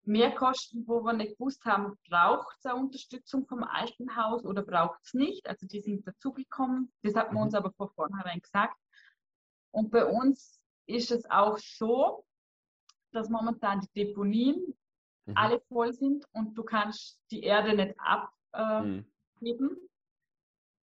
mehr 0.05 0.33
Kosten, 0.35 0.87
wo 0.87 1.03
wir 1.03 1.13
nicht 1.13 1.37
gewusst 1.37 1.65
haben, 1.65 1.99
braucht 2.09 2.57
es 2.59 2.67
eine 2.67 2.81
Unterstützung 2.81 3.47
vom 3.47 3.65
alten 3.65 4.17
Haus 4.17 4.45
oder 4.45 4.63
braucht 4.63 5.01
es 5.03 5.15
nicht. 5.15 5.49
Also 5.49 5.67
die 5.67 5.81
sind 5.81 6.07
dazugekommen. 6.07 6.93
Das 7.03 7.17
hat 7.17 7.33
man 7.33 7.37
mhm. 7.37 7.43
uns 7.47 7.55
aber 7.55 7.73
vor 7.73 7.91
vornherein 7.91 8.41
gesagt. 8.41 8.77
Und 9.73 9.91
bei 9.91 10.05
uns 10.05 10.61
ist 10.87 11.11
es 11.11 11.29
auch 11.29 11.59
so, 11.59 12.25
dass 13.13 13.29
momentan 13.29 13.81
die 13.81 14.05
Deponien 14.05 14.75
mhm. 15.25 15.37
alle 15.37 15.61
voll 15.69 15.93
sind 15.93 16.25
und 16.33 16.55
du 16.57 16.63
kannst 16.63 17.21
die 17.31 17.43
Erde 17.43 17.75
nicht 17.75 17.99
abgeben. 17.99 18.33
Äh, 18.57 18.81
mhm. 18.81 19.13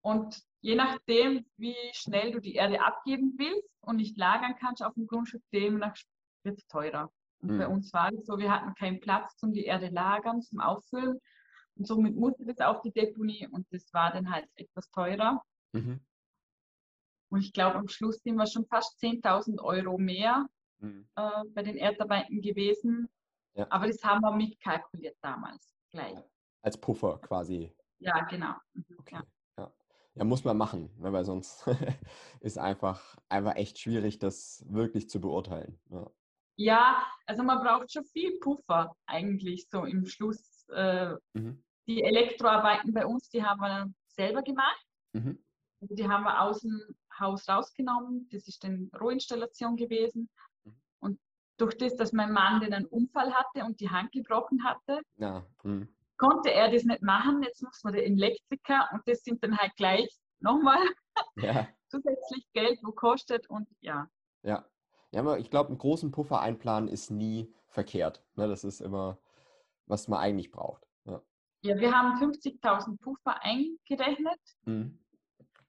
Und 0.02 0.42
je 0.62 0.76
nachdem, 0.76 1.46
wie 1.58 1.76
schnell 1.94 2.32
du 2.32 2.40
die 2.40 2.56
Erde 2.56 2.82
abgeben 2.82 3.36
willst 3.38 3.70
und 3.82 3.98
nicht 3.98 4.18
lagern 4.18 4.56
kannst 4.60 4.84
auf 4.84 4.94
dem 4.96 5.08
Grundstück, 5.08 5.44
demnach 5.54 5.96
wird 6.44 6.58
es 6.58 6.68
teurer. 6.68 7.12
Und 7.42 7.52
mhm. 7.52 7.58
bei 7.58 7.68
uns 7.68 7.94
war 7.94 8.12
es 8.12 8.26
so, 8.26 8.38
wir 8.38 8.52
hatten 8.52 8.74
keinen 8.76 9.00
Platz 9.00 9.36
zum 9.38 9.54
die 9.54 9.66
Erde 9.66 9.90
lagern, 9.90 10.42
zum 10.42 10.60
Auffüllen. 10.60 11.20
Und 11.76 11.88
somit 11.88 12.16
musste 12.16 12.46
das 12.46 12.60
auf 12.60 12.82
die 12.82 12.92
Deponie 12.92 13.48
und 13.48 13.66
das 13.72 13.94
war 13.94 14.12
dann 14.12 14.32
halt 14.32 14.48
etwas 14.56 14.90
teurer. 14.92 15.44
Mhm. 15.74 16.00
Und 17.30 17.40
ich 17.40 17.54
glaube, 17.54 17.78
am 17.78 17.88
Schluss 17.88 18.22
sind 18.22 18.36
wir 18.36 18.46
schon 18.46 18.66
fast 18.66 19.02
10.000 19.02 19.62
Euro 19.62 19.98
mehr 19.98 20.48
mhm. 20.80 21.08
äh, 21.16 21.44
bei 21.54 21.64
den 21.64 21.78
Erdarbeiten 21.78 22.42
gewesen. 22.42 23.08
Ja. 23.54 23.68
Aber 23.70 23.88
das 23.88 24.04
haben 24.04 24.22
wir 24.22 24.36
mitkalkuliert 24.36 25.18
damals 25.22 25.74
gleich. 25.92 26.18
Als 26.62 26.78
Puffer 26.78 27.20
quasi. 27.20 27.74
Ja, 28.02 28.26
genau. 28.26 28.54
Mhm, 28.74 28.86
okay. 29.00 29.16
Ja. 29.16 29.24
ja. 29.58 29.72
Ja. 30.16 30.24
muss 30.26 30.44
man 30.44 30.58
machen, 30.58 30.90
ne, 30.98 31.14
weil 31.14 31.24
sonst 31.24 31.66
ist 32.42 32.58
einfach, 32.58 33.16
einfach 33.30 33.56
echt 33.56 33.80
schwierig, 33.80 34.20
das 34.20 34.66
wirklich 34.68 35.10
zu 35.10 35.22
beurteilen. 35.22 35.80
Ja. 35.90 36.10
Ja, 36.58 37.08
also 37.26 37.44
man 37.44 37.60
braucht 37.64 37.92
schon 37.92 38.04
viel 38.06 38.38
Puffer 38.40 38.96
eigentlich 39.06 39.68
so 39.70 39.86
im 39.86 40.06
Schluss. 40.06 40.68
Äh, 40.70 41.16
mhm. 41.34 41.64
Die 41.88 42.04
Elektroarbeiten 42.04 42.94
bei 42.94 43.06
uns, 43.06 43.30
die 43.30 43.44
haben 43.44 43.62
wir 43.62 43.92
selber 44.06 44.44
gemacht. 44.44 44.86
Mhm. 45.14 45.44
Also 45.80 45.96
die 45.96 46.08
haben 46.08 46.24
wir 46.24 46.42
aus 46.42 46.62
dem 46.62 46.80
Haus 47.20 47.50
rausgenommen. 47.50 48.30
Das 48.32 48.48
ist 48.48 48.64
dann 48.64 48.92
Rohinstallation 49.00 49.76
gewesen. 49.76 50.30
Mhm. 50.64 50.76
Und 51.00 51.20
durch 51.58 51.78
das, 51.78 51.96
dass 51.96 52.14
mein 52.14 52.32
Mann 52.32 52.62
den 52.62 52.74
einen 52.74 52.86
Unfall 52.86 53.34
hatte 53.34 53.66
und 53.66 53.80
die 53.80 53.90
Hand 53.90 54.12
gebrochen 54.12 54.64
hatte, 54.64 55.02
ja. 55.18 55.44
mhm. 55.64 55.88
Konnte 56.22 56.54
er 56.54 56.70
das 56.70 56.84
nicht 56.84 57.02
machen. 57.02 57.42
Jetzt 57.42 57.64
muss 57.64 57.84
man 57.84 57.94
den 57.94 58.18
Elektriker 58.18 58.88
und 58.94 59.02
das 59.08 59.24
sind 59.24 59.44
dann 59.44 59.58
halt 59.58 59.76
gleich 59.76 60.08
nochmal 60.40 60.80
ja. 61.38 61.68
zusätzlich 61.90 62.46
Geld, 62.54 62.80
wo 62.84 62.92
kostet 62.92 63.50
und 63.50 63.68
ja. 63.82 64.08
Ja, 64.44 64.66
ja, 65.12 65.36
ich 65.38 65.50
glaube, 65.50 65.70
einen 65.70 65.80
großen 65.80 66.12
Puffer 66.12 66.40
einplanen 66.40 66.90
ist 66.90 67.10
nie 67.10 67.52
verkehrt. 67.70 68.24
Ne? 68.36 68.48
Das 68.48 68.64
ist 68.64 68.82
immer, 68.82 69.18
was 69.88 70.08
man 70.08 70.20
eigentlich 70.20 70.52
braucht. 70.52 70.86
Ja, 71.06 71.22
ja 71.64 71.80
wir 71.80 71.92
haben 71.92 72.20
50.000 72.22 73.00
Puffer 73.00 73.44
eingerechnet 73.44 74.40
mhm. 74.66 75.00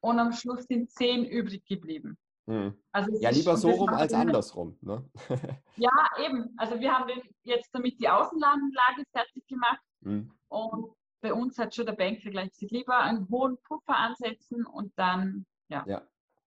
und 0.01 0.19
am 0.19 0.33
Schluss 0.33 0.65
sind 0.65 0.91
10 0.91 1.25
übrig 1.25 1.65
geblieben. 1.65 2.19
Mhm. 2.45 2.77
Also 2.93 3.11
ja, 3.21 3.31
lieber 3.31 3.57
so 3.57 3.71
rum 3.71 3.89
als 3.89 4.13
andersrum. 4.13 4.77
Ne? 4.83 5.09
ja, 5.77 5.91
eben. 6.19 6.55
Also 6.59 6.79
wir 6.79 6.93
haben 6.93 7.11
jetzt 7.43 7.71
damit 7.73 7.99
die 8.01 8.09
Außenladenlage 8.09 9.05
fertig 9.13 9.47
gemacht 9.47 9.81
mhm. 10.01 10.31
Und 10.53 10.95
bei 11.23 11.33
uns 11.33 11.57
hat 11.59 11.75
schon 11.75 11.87
der 11.87 11.95
Banker 11.95 12.31
gleich 12.31 12.51
gesagt, 12.51 12.73
lieber 12.73 12.99
einen 12.99 13.29
hohen 13.31 13.57
Puffer 13.63 13.97
ansetzen 13.97 14.67
und 14.67 14.93
dann, 14.99 15.47
ja. 15.69 15.85
Ja, 15.87 16.03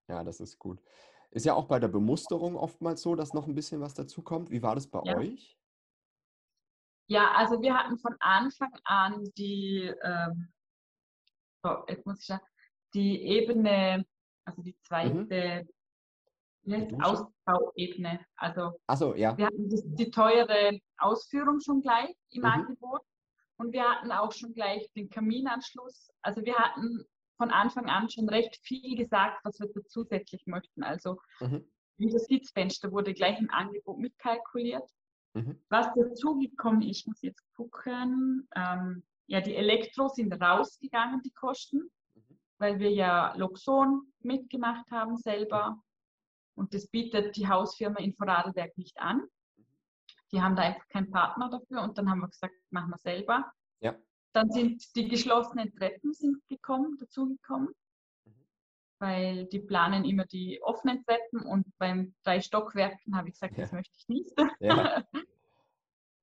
ja 0.08 0.24
das 0.24 0.40
ist 0.40 0.60
gut. 0.60 0.82
Ist 1.32 1.46
ja 1.46 1.54
auch 1.54 1.66
bei 1.66 1.80
der 1.80 1.88
Bemusterung 1.88 2.56
oftmals 2.56 3.02
so, 3.02 3.16
dass 3.16 3.34
noch 3.34 3.48
ein 3.48 3.56
bisschen 3.56 3.82
was 3.82 3.94
dazukommt. 3.94 4.52
Wie 4.52 4.62
war 4.62 4.76
das 4.76 4.88
bei 4.88 5.02
ja. 5.06 5.18
euch? 5.18 5.58
Ja, 7.08 7.32
also 7.34 7.62
wir 7.62 7.76
hatten 7.76 7.98
von 7.98 8.16
Anfang 8.20 8.74
an 8.84 9.24
die, 9.38 9.94
ähm, 10.04 10.52
so, 11.64 11.84
jetzt 11.88 12.06
muss 12.06 12.20
ich 12.20 12.26
sagen, 12.26 12.46
die 12.94 13.22
Ebene, 13.22 14.06
also 14.46 14.62
die 14.62 14.78
zweite 14.82 15.68
mhm. 16.64 17.02
Ausbauebene. 17.02 18.26
Also 18.36 18.80
so, 18.96 19.16
ja. 19.16 19.38
wir 19.38 19.48
hatten 19.48 19.70
die, 19.70 19.84
die, 19.96 20.10
teure 20.10 20.80
Ausführung 20.98 21.60
schon 21.60 21.82
gleich 21.82 22.16
im 22.32 22.42
mhm. 22.42 22.46
Angebot 22.46 23.02
und 23.58 23.72
wir 23.74 23.84
hatten 23.84 24.12
auch 24.12 24.32
schon 24.32 24.54
gleich 24.54 24.90
den 24.96 25.10
Kaminanschluss. 25.10 26.10
Also 26.22 26.44
wir 26.44 26.56
hatten 26.56 27.06
von 27.38 27.52
Anfang 27.52 27.90
an 27.90 28.10
schon 28.10 28.30
recht 28.30 28.56
viel 28.64 28.96
gesagt, 28.96 29.44
was 29.44 29.60
wir 29.60 29.68
da 29.74 29.82
zusätzlich 29.88 30.46
möchten. 30.48 30.84
Also 30.84 31.20
Mhm. 31.42 31.66
das 31.98 32.26
Sitzfenster 32.26 32.92
wurde 32.92 33.14
gleich 33.14 33.40
im 33.40 33.50
Angebot 33.50 33.98
mitkalkuliert. 34.00 34.90
Mhm. 35.34 35.62
Was 35.70 35.88
dazugekommen 35.96 36.82
ist, 36.82 37.02
ich 37.02 37.08
muss 37.08 37.22
jetzt 37.22 37.44
gucken, 37.56 38.48
ähm, 38.56 39.04
ja, 39.28 39.42
die 39.42 39.56
Elektro 39.56 40.08
sind 40.08 40.32
rausgegangen, 40.34 41.22
die 41.24 41.32
Kosten, 41.34 41.90
Mhm. 42.14 42.40
weil 42.58 42.80
wir 42.80 42.92
ja 42.92 43.34
Loxon 43.36 44.14
mitgemacht 44.20 44.90
haben 44.92 45.18
selber. 45.18 45.82
Und 46.56 46.74
das 46.74 46.88
bietet 46.88 47.36
die 47.36 47.48
Hausfirma 47.50 48.00
in 48.00 48.14
Vorarlberg 48.14 48.78
nicht 48.78 48.98
an. 49.00 49.28
Die 50.32 50.42
haben 50.42 50.56
da 50.56 50.64
einfach 50.64 50.88
keinen 50.90 51.12
Partner 51.12 51.50
dafür 51.50 51.82
und 51.84 51.98
dann 51.98 52.10
haben 52.10 52.20
wir 52.20 52.28
gesagt, 52.30 52.56
machen 52.72 52.90
wir 52.90 52.98
selber. 52.98 53.52
Ja. 53.80 53.96
Dann 54.34 54.50
sind 54.50 54.96
die 54.96 55.08
geschlossenen 55.08 55.74
Treppen 55.74 56.14
sind 56.14 56.46
gekommen, 56.48 56.98
dazugekommen, 57.00 57.70
Mhm. 58.26 58.32
weil 59.00 59.46
die 59.46 59.60
planen 59.60 60.04
immer 60.04 60.26
die 60.26 60.62
offenen 60.62 61.06
Treppen 61.06 61.42
und 61.46 61.66
beim 61.78 62.16
drei 62.24 62.42
Stockwerken 62.42 63.16
habe 63.16 63.30
ich 63.30 63.36
gesagt, 63.36 63.58
das 63.58 63.72
Ja. 63.72 63.78
möchte 63.78 63.96
ich 63.98 64.08
nicht. 64.08 64.34
Ja. 64.60 65.04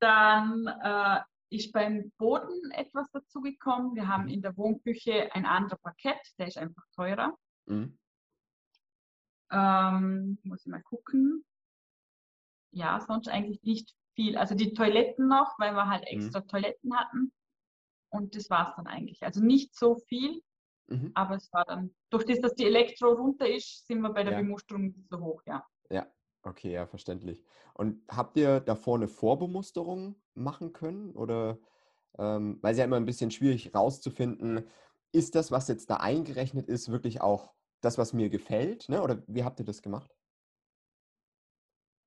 Dann 0.00 0.66
äh, 0.66 1.20
ist 1.50 1.72
beim 1.72 2.10
Boden 2.18 2.70
etwas 2.72 3.08
dazugekommen. 3.12 3.94
Wir 3.94 4.08
haben 4.08 4.24
Mhm. 4.24 4.30
in 4.30 4.42
der 4.42 4.56
Wohnküche 4.56 5.32
ein 5.34 5.46
anderer 5.46 5.76
Parkett, 5.78 6.20
der 6.38 6.48
ist 6.48 6.58
einfach 6.58 6.84
teurer. 6.94 7.36
Mhm. 7.66 7.98
Ähm, 9.50 10.38
muss 10.44 10.62
ich 10.64 10.70
mal 10.70 10.82
gucken. 10.82 11.44
Ja, 12.72 13.00
sonst 13.00 13.28
eigentlich 13.28 13.62
nicht 13.62 13.94
viel. 14.14 14.36
Also 14.36 14.54
die 14.54 14.72
Toiletten 14.72 15.28
noch, 15.28 15.58
weil 15.58 15.74
wir 15.74 15.88
halt 15.88 16.04
Mhm. 16.04 16.10
extra 16.10 16.40
Toiletten 16.40 16.94
hatten. 16.96 17.32
Und 18.10 18.36
das 18.36 18.50
war 18.50 18.70
es 18.70 18.76
dann 18.76 18.86
eigentlich. 18.86 19.22
Also 19.22 19.42
nicht 19.42 19.74
so 19.74 19.96
viel, 19.96 20.42
Mhm. 20.88 21.12
aber 21.14 21.36
es 21.36 21.52
war 21.52 21.64
dann, 21.64 21.94
durch 22.10 22.24
das, 22.26 22.40
dass 22.40 22.54
die 22.54 22.66
Elektro 22.66 23.12
runter 23.12 23.48
ist, 23.48 23.86
sind 23.86 24.00
wir 24.02 24.10
bei 24.12 24.24
der 24.24 24.32
Ja. 24.32 24.40
Bemusterung 24.40 24.82
nicht 24.82 25.08
so 25.10 25.18
hoch, 25.20 25.42
ja. 25.46 25.66
Ja, 25.90 26.06
okay, 26.42 26.72
ja, 26.72 26.86
verständlich. 26.86 27.44
Und 27.74 28.02
habt 28.10 28.36
ihr 28.36 28.60
davor 28.60 28.96
eine 28.96 29.08
Vorbemusterung 29.08 30.22
machen 30.34 30.72
können? 30.72 31.14
Oder, 31.16 31.58
ähm, 32.18 32.58
weil 32.62 32.72
es 32.72 32.78
ja 32.78 32.84
immer 32.84 32.96
ein 32.96 33.06
bisschen 33.06 33.30
schwierig 33.30 33.74
rauszufinden, 33.74 34.68
ist 35.12 35.34
das, 35.34 35.50
was 35.50 35.68
jetzt 35.68 35.90
da 35.90 35.96
eingerechnet 35.98 36.68
ist, 36.68 36.90
wirklich 36.90 37.20
auch 37.20 37.54
das, 37.82 37.98
was 37.98 38.12
mir 38.12 38.30
gefällt? 38.30 38.88
Ne? 38.88 39.02
Oder 39.02 39.22
wie 39.26 39.44
habt 39.44 39.58
ihr 39.60 39.66
das 39.66 39.82
gemacht? 39.82 40.16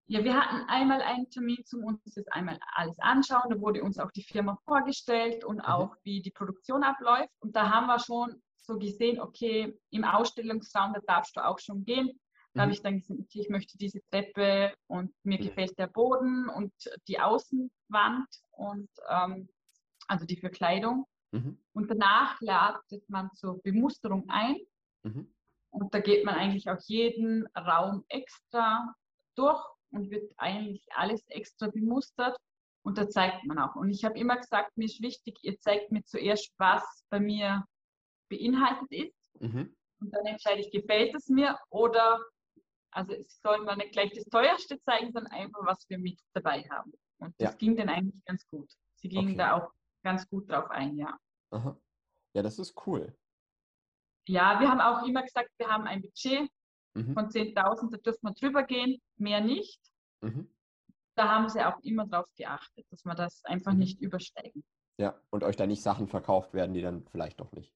Ja, 0.07 0.23
wir 0.23 0.35
hatten 0.39 0.67
einmal 0.69 1.01
einen 1.01 1.29
Termin 1.31 1.65
zum 1.65 1.83
uns 1.83 2.03
das 2.03 2.27
einmal 2.27 2.59
alles 2.75 2.99
anschauen. 2.99 3.49
Da 3.49 3.59
wurde 3.59 3.83
uns 3.83 3.97
auch 3.97 4.11
die 4.11 4.23
Firma 4.23 4.55
vorgestellt 4.65 5.43
und 5.43 5.61
auch, 5.61 5.95
wie 6.03 6.21
die 6.21 6.31
Produktion 6.31 6.83
abläuft. 6.83 7.33
Und 7.39 7.55
da 7.55 7.69
haben 7.71 7.87
wir 7.87 7.97
schon 7.99 8.41
so 8.55 8.77
gesehen, 8.77 9.19
okay, 9.19 9.75
im 9.89 10.03
Ausstellungsraum, 10.03 10.93
da 10.93 10.99
darfst 11.07 11.35
du 11.35 11.43
auch 11.45 11.57
schon 11.59 11.83
gehen. 11.85 12.19
Da 12.53 12.61
habe 12.61 12.69
Mhm. 12.69 12.73
ich 12.73 12.81
dann 12.83 12.99
gesagt, 12.99 13.19
okay, 13.19 13.41
ich 13.41 13.49
möchte 13.49 13.77
diese 13.77 13.99
Treppe 14.11 14.73
und 14.87 15.11
mir 15.23 15.39
Mhm. 15.39 15.43
gefällt 15.43 15.77
der 15.79 15.87
Boden 15.87 16.49
und 16.49 16.71
die 17.07 17.19
Außenwand 17.19 18.27
und 18.51 18.89
ähm, 19.09 19.49
also 20.07 20.25
die 20.25 20.37
Verkleidung. 20.37 21.05
Mhm. 21.31 21.57
Und 21.73 21.89
danach 21.89 22.39
ladet 22.41 23.09
man 23.09 23.31
zur 23.33 23.59
Bemusterung 23.63 24.29
ein. 24.29 24.57
Mhm. 25.03 25.33
Und 25.71 25.93
da 25.93 25.99
geht 25.99 26.23
man 26.25 26.35
eigentlich 26.35 26.69
auch 26.69 26.79
jeden 26.85 27.47
Raum 27.57 28.05
extra 28.07 28.93
durch 29.35 29.61
und 29.91 30.09
wird 30.11 30.31
eigentlich 30.37 30.85
alles 30.93 31.25
extra 31.29 31.67
bemustert. 31.69 32.37
Und 32.83 32.97
da 32.99 33.09
zeigt 33.09 33.45
man 33.45 33.57
auch. 33.57 33.75
Und 33.75 33.89
ich 33.89 34.05
habe 34.05 34.17
immer 34.19 34.37
gesagt, 34.37 34.77
mir 34.77 34.85
ist 34.85 35.01
wichtig, 35.01 35.39
ihr 35.41 35.59
zeigt 35.59 35.91
mir 35.91 36.03
zuerst, 36.03 36.53
was 36.57 36.83
bei 37.09 37.19
mir 37.19 37.65
beinhaltet 38.29 38.91
ist. 38.91 39.15
Mhm. 39.39 39.75
Und 39.99 40.11
dann 40.13 40.25
entscheide 40.25 40.61
ich, 40.61 40.71
gefällt 40.71 41.15
es 41.15 41.27
mir 41.27 41.57
oder, 41.69 42.23
also 42.91 43.13
es 43.13 43.39
soll 43.41 43.63
man 43.63 43.79
nicht 43.79 43.93
gleich 43.93 44.11
das 44.13 44.25
teuerste 44.25 44.79
zeigen, 44.81 45.11
sondern 45.11 45.31
einfach, 45.31 45.65
was 45.65 45.89
wir 45.89 45.97
mit 45.97 46.19
dabei 46.33 46.61
haben. 46.69 46.93
Und 47.17 47.33
das 47.39 47.53
Ja. 47.53 47.57
ging 47.57 47.75
dann 47.75 47.89
eigentlich 47.89 48.23
ganz 48.25 48.47
gut. 48.49 48.71
Sie 48.95 49.09
gingen 49.09 49.29
Okay. 49.29 49.37
da 49.37 49.53
auch 49.53 49.71
ganz 50.03 50.27
gut 50.27 50.49
drauf 50.49 50.69
ein, 50.69 50.95
ja. 50.95 51.17
Aha. 51.51 51.75
Ja, 52.33 52.43
das 52.43 52.59
ist 52.59 52.75
cool. 52.85 53.17
Ja, 54.27 54.59
wir 54.59 54.69
haben 54.69 54.81
auch 54.81 55.07
immer 55.07 55.23
gesagt, 55.23 55.49
wir 55.57 55.67
haben 55.69 55.85
ein 55.87 56.01
Budget 56.01 56.49
Mhm. 56.95 57.13
von 57.13 57.29
10.000, 57.29 57.91
da 57.91 57.97
dürfen 57.97 58.23
wir 58.23 58.33
drüber 58.33 58.63
gehen, 58.63 59.01
mehr 59.17 59.41
nicht. 59.41 59.79
Mhm. 60.21 60.49
Da 61.15 61.29
haben 61.29 61.49
sie 61.49 61.61
auch 61.63 61.79
immer 61.81 62.07
drauf 62.07 62.27
geachtet, 62.35 62.85
dass 62.89 63.03
wir 63.05 63.15
das 63.15 63.43
einfach 63.45 63.73
Mhm. 63.73 63.79
nicht 63.79 64.01
übersteigen. 64.01 64.63
Ja, 64.97 65.19
und 65.29 65.43
euch 65.43 65.55
da 65.57 65.65
nicht 65.67 65.81
Sachen 65.81 66.07
verkauft 66.07 66.53
werden, 66.53 66.73
die 66.73 66.81
dann 66.81 67.05
vielleicht 67.11 67.39
doch 67.41 67.51
nicht 67.51 67.73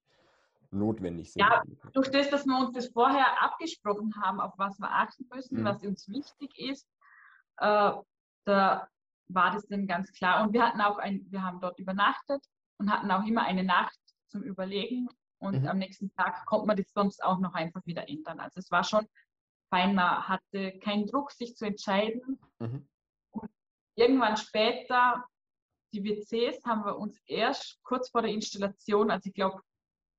notwendig 0.72 1.34
sind. 1.34 1.42
Ja, 1.42 1.62
Durch 1.94 2.10
das, 2.12 2.30
dass 2.30 2.46
wir 2.46 2.58
uns 2.60 2.72
das 2.72 2.88
vorher 2.90 3.42
abgesprochen 3.42 4.14
haben, 4.22 4.40
auf 4.40 4.54
was 4.58 4.78
wir 4.80 4.90
achten 4.90 5.28
müssen, 5.34 5.62
Mhm. 5.62 5.66
was 5.66 5.84
uns 5.84 6.08
wichtig 6.08 6.58
ist, 6.58 6.88
äh, 7.58 7.92
da 8.46 8.88
war 9.28 9.52
das 9.52 9.68
dann 9.68 9.86
ganz 9.88 10.12
klar. 10.14 10.44
Und 10.44 10.54
wir 10.54 10.66
hatten 10.66 10.80
auch 10.82 10.98
ein, 10.98 11.26
wir 11.30 11.44
haben 11.44 11.60
dort 11.60 11.78
übernachtet 11.80 12.44
und 12.78 12.90
hatten 12.92 13.12
auch 13.12 13.26
immer 13.26 13.44
eine 13.44 13.64
Nacht 13.64 14.00
zum 14.28 14.44
Überlegen. 14.44 15.10
Und 15.39 15.62
Mhm. 15.62 15.67
am 15.67 15.78
nächsten 15.78 16.12
Tag 16.13 16.45
konnte 16.45 16.67
man 16.67 16.78
das 16.78 16.91
sonst 16.93 17.23
auch 17.23 17.39
noch 17.39 17.54
einfach 17.54 17.86
wieder 17.86 18.08
ändern. 18.10 18.39
Also 18.39 18.60
es 18.60 18.69
war 18.71 18.84
schon 18.84 19.08
fein, 19.69 19.95
man 19.95 20.28
hatte 20.28 20.78
keinen 20.80 21.08
Druck, 21.08 21.32
sich 21.32 21.56
zu 21.56 21.65
entscheiden. 21.65 22.39
Mhm. 22.60 22.88
irgendwann 23.95 24.38
später, 24.38 25.25
die 25.93 26.02
WCs 26.04 26.63
haben 26.65 26.86
wir 26.86 26.97
uns 26.97 27.19
erst 27.25 27.82
kurz 27.84 28.10
vor 28.10 28.21
der 28.21 28.32
Installation, 28.32 29.12
also 29.12 29.28
ich 29.28 29.34
glaube 29.34 29.62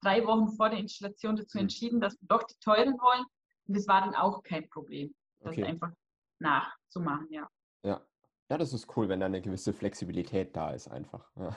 drei 0.02 0.22
Wochen 0.26 0.48
vor 0.56 0.68
der 0.68 0.78
Installation 0.78 1.36
dazu 1.36 1.56
Mhm. 1.56 1.62
entschieden, 1.62 2.00
dass 2.00 2.20
wir 2.20 2.28
doch 2.28 2.42
die 2.42 2.56
teuren 2.60 2.92
wollen. 3.00 3.24
Und 3.66 3.76
das 3.76 3.86
war 3.88 4.00
dann 4.02 4.14
auch 4.14 4.42
kein 4.42 4.68
Problem, 4.68 5.14
das 5.40 5.52
Okay. 5.52 5.64
einfach 5.64 5.90
nachzumachen, 6.40 7.28
ja. 7.30 7.48
Ja. 7.84 8.00
Ja, 8.50 8.58
das 8.58 8.72
ist 8.74 8.94
cool, 8.96 9.08
wenn 9.08 9.20
da 9.20 9.26
eine 9.26 9.40
gewisse 9.40 9.72
Flexibilität 9.72 10.54
da 10.56 10.72
ist, 10.72 10.88
einfach. 10.88 11.30
Ja. 11.36 11.56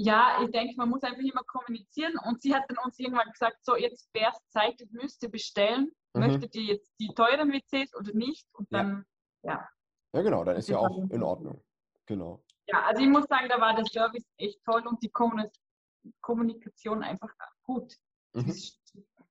Ja, 0.00 0.40
ich 0.44 0.50
denke, 0.52 0.74
man 0.76 0.90
muss 0.90 1.02
einfach 1.02 1.20
immer 1.22 1.42
kommunizieren 1.42 2.14
und 2.24 2.40
sie 2.40 2.54
hat 2.54 2.62
dann 2.68 2.78
uns 2.84 2.96
irgendwann 3.00 3.32
gesagt, 3.32 3.56
so 3.62 3.74
jetzt 3.74 4.08
wäre 4.14 4.30
es 4.30 4.38
Zeit, 4.50 4.80
ich 4.80 4.90
müsste 4.92 5.28
bestellen. 5.28 5.90
Mhm. 6.14 6.20
Möchtet 6.20 6.54
ihr 6.54 6.62
jetzt 6.62 6.92
die 7.00 7.08
teuren 7.08 7.50
WCs 7.52 7.96
oder 7.96 8.12
nicht? 8.12 8.46
Und 8.52 8.68
Ja. 8.70 8.78
dann, 8.78 9.04
ja. 9.42 9.68
ja, 10.12 10.22
genau, 10.22 10.44
dann 10.44 10.56
ist 10.56 10.68
ja 10.68 10.78
auch 10.78 10.96
in. 11.10 11.22
Ordnung. 11.22 11.64
Genau. 12.06 12.44
Ja, 12.68 12.84
also 12.84 13.02
ich 13.02 13.08
muss 13.08 13.24
sagen, 13.26 13.48
da 13.48 13.60
war 13.60 13.74
der 13.74 13.86
Service 13.86 14.24
echt 14.36 14.62
toll 14.64 14.86
und 14.86 15.02
die 15.02 15.10
Kommuni- 15.10 15.50
Kommunikation 16.20 17.02
einfach 17.02 17.32
gut. 17.64 17.94
Mhm. 18.34 18.54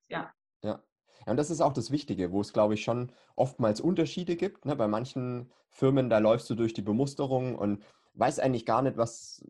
Ja, 0.10 0.34
Ja. 0.64 0.84
Ja, 1.26 1.32
und 1.32 1.38
das 1.38 1.50
ist 1.50 1.62
auch 1.62 1.74
das 1.74 1.92
Wichtige, 1.92 2.32
wo 2.32 2.42
es, 2.42 2.52
glaube 2.54 2.74
ich, 2.76 2.84
schon 2.84 3.12
oftmals 3.36 3.80
Unterschiede 3.82 4.36
gibt. 4.36 4.66
Ne? 4.66 4.76
Bei 4.76 4.88
manchen 4.88 5.52
Firmen, 5.70 6.10
da 6.10 6.20
läufst 6.20 6.50
du 6.50 6.56
durch 6.56 6.74
die 6.74 6.82
Bemusterung 6.82 7.56
und 7.58 7.84
weißt 8.18 8.40
eigentlich 8.40 8.66
gar 8.66 8.82
nicht, 8.82 8.98
was, 8.98 9.46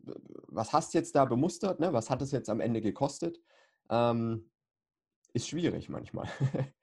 was 0.46 0.72
hast 0.72 0.94
jetzt 0.94 1.14
da 1.14 1.24
bemustert, 1.24 1.80
ne? 1.80 1.92
was 1.92 2.10
hat 2.10 2.22
es 2.22 2.32
jetzt 2.32 2.50
am 2.50 2.60
Ende 2.60 2.80
gekostet. 2.80 3.38
Ähm, 3.90 4.50
ist 5.32 5.48
schwierig 5.48 5.88
manchmal. 5.88 6.28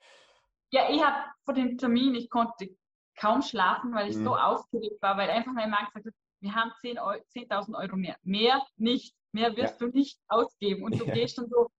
ja 0.72 0.90
ich 0.90 1.04
habe 1.04 1.30
vor 1.44 1.54
dem 1.54 1.78
Termin, 1.78 2.16
ich 2.16 2.30
konnte 2.30 2.76
kaum 3.16 3.42
schlafen, 3.42 3.94
weil 3.94 4.10
ich 4.10 4.18
Mhm. 4.18 4.24
so 4.26 4.36
aufgeregt 4.36 5.02
war, 5.02 5.18
weil 5.18 5.30
einfach 5.30 5.54
mein 5.54 5.70
Mann 5.70 5.86
gesagt 5.86 6.08
hat, 6.08 6.14
wir 6.42 6.54
haben 6.54 6.72
10 6.82 7.00
Eu- 7.00 7.22
10.000 7.34 7.76
Euro 7.76 7.96
mehr. 7.96 8.18
Mehr 8.24 8.62
nicht. 8.76 9.16
Mehr 9.32 9.56
wirst 9.56 9.80
du 9.82 9.88
nicht 9.88 10.20
ausgeben. 10.28 10.84
Und 10.84 10.92
du 11.00 11.06
Ja. 11.06 11.14
gehst 11.14 11.38
dann 11.38 11.50
so, 11.50 11.70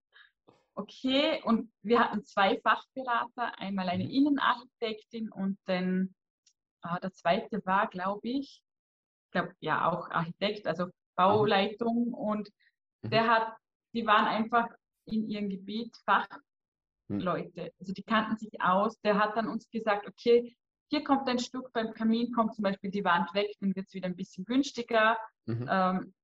okay. 0.75 1.43
Und 1.45 1.73
wir 1.83 2.01
hatten 2.01 2.25
zwei 2.25 2.59
Fachberater, 2.61 3.59
einmal 3.59 3.89
eine 3.89 4.05
Mhm. 4.05 4.11
Innenarchitektin 4.11 5.31
und 5.31 5.59
dann, 5.67 6.15
ah, 6.83 6.99
der 7.01 7.13
zweite 7.13 7.65
war, 7.67 7.89
glaube 7.89 8.29
ich 8.29 8.63
glaube, 9.41 9.55
ja, 9.61 9.91
auch 9.91 10.11
Architekt, 10.11 10.67
also 10.67 10.87
Bauleitung. 11.17 12.13
Und 12.13 12.51
Mhm. 13.03 13.11
der 13.11 13.29
hat, 13.29 13.53
die 13.95 14.07
waren 14.07 14.27
einfach 14.27 14.69
in 15.07 15.29
ihrem 15.29 15.49
Gebiet 15.49 15.97
Mhm. 17.09 17.21
Fachleute. 17.21 17.73
Also 17.79 17.93
die 17.93 18.03
kannten 18.03 18.37
sich 18.37 18.61
aus. 18.61 19.01
Der 19.01 19.19
hat 19.19 19.37
dann 19.37 19.49
uns 19.49 19.69
gesagt, 19.71 20.07
okay, 20.09 20.57
hier 20.91 21.05
kommt 21.05 21.29
ein 21.29 21.39
Stück, 21.39 21.73
beim 21.73 21.93
Kamin 21.93 22.33
kommt 22.33 22.55
zum 22.55 22.63
Beispiel 22.63 22.91
die 22.91 23.05
Wand 23.05 23.35
weg, 23.35 23.51
dann 23.61 23.75
wird 23.75 23.87
es 23.89 23.95
wieder 23.95 24.07
ein 24.07 24.17
bisschen 24.17 24.45
günstiger. 24.45 25.17
Mhm. 25.47 25.67
Ähm, 25.69 26.15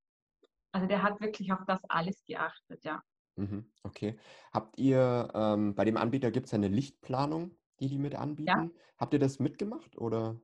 also 0.72 0.87
der 0.87 1.03
hat 1.03 1.20
wirklich 1.20 1.53
auf 1.53 1.61
das 1.66 1.81
alles 1.88 2.25
geachtet, 2.25 2.85
ja. 2.85 3.03
Mhm. 3.37 3.72
Okay. 3.83 4.18
Habt 4.53 4.79
ihr, 4.79 5.31
ähm, 5.35 5.75
bei 5.75 5.85
dem 5.85 5.96
Anbieter 5.96 6.31
gibt 6.31 6.46
es 6.46 6.53
ja 6.53 6.57
eine 6.57 6.68
Lichtplanung, 6.68 7.57
die 7.81 7.88
die 7.88 7.98
mit 7.98 8.14
anbieten. 8.14 8.75
Habt 8.98 9.14
ihr 9.14 9.18
das 9.20 9.38
mitgemacht 9.38 9.96
oder 9.96 10.40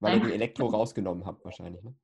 weil 0.00 0.18
ihr 0.18 0.26
die 0.26 0.32
Elektro 0.32 0.66
rausgenommen 0.66 1.24
habt 1.26 1.44
wahrscheinlich, 1.44 1.82
ne? 1.82 1.94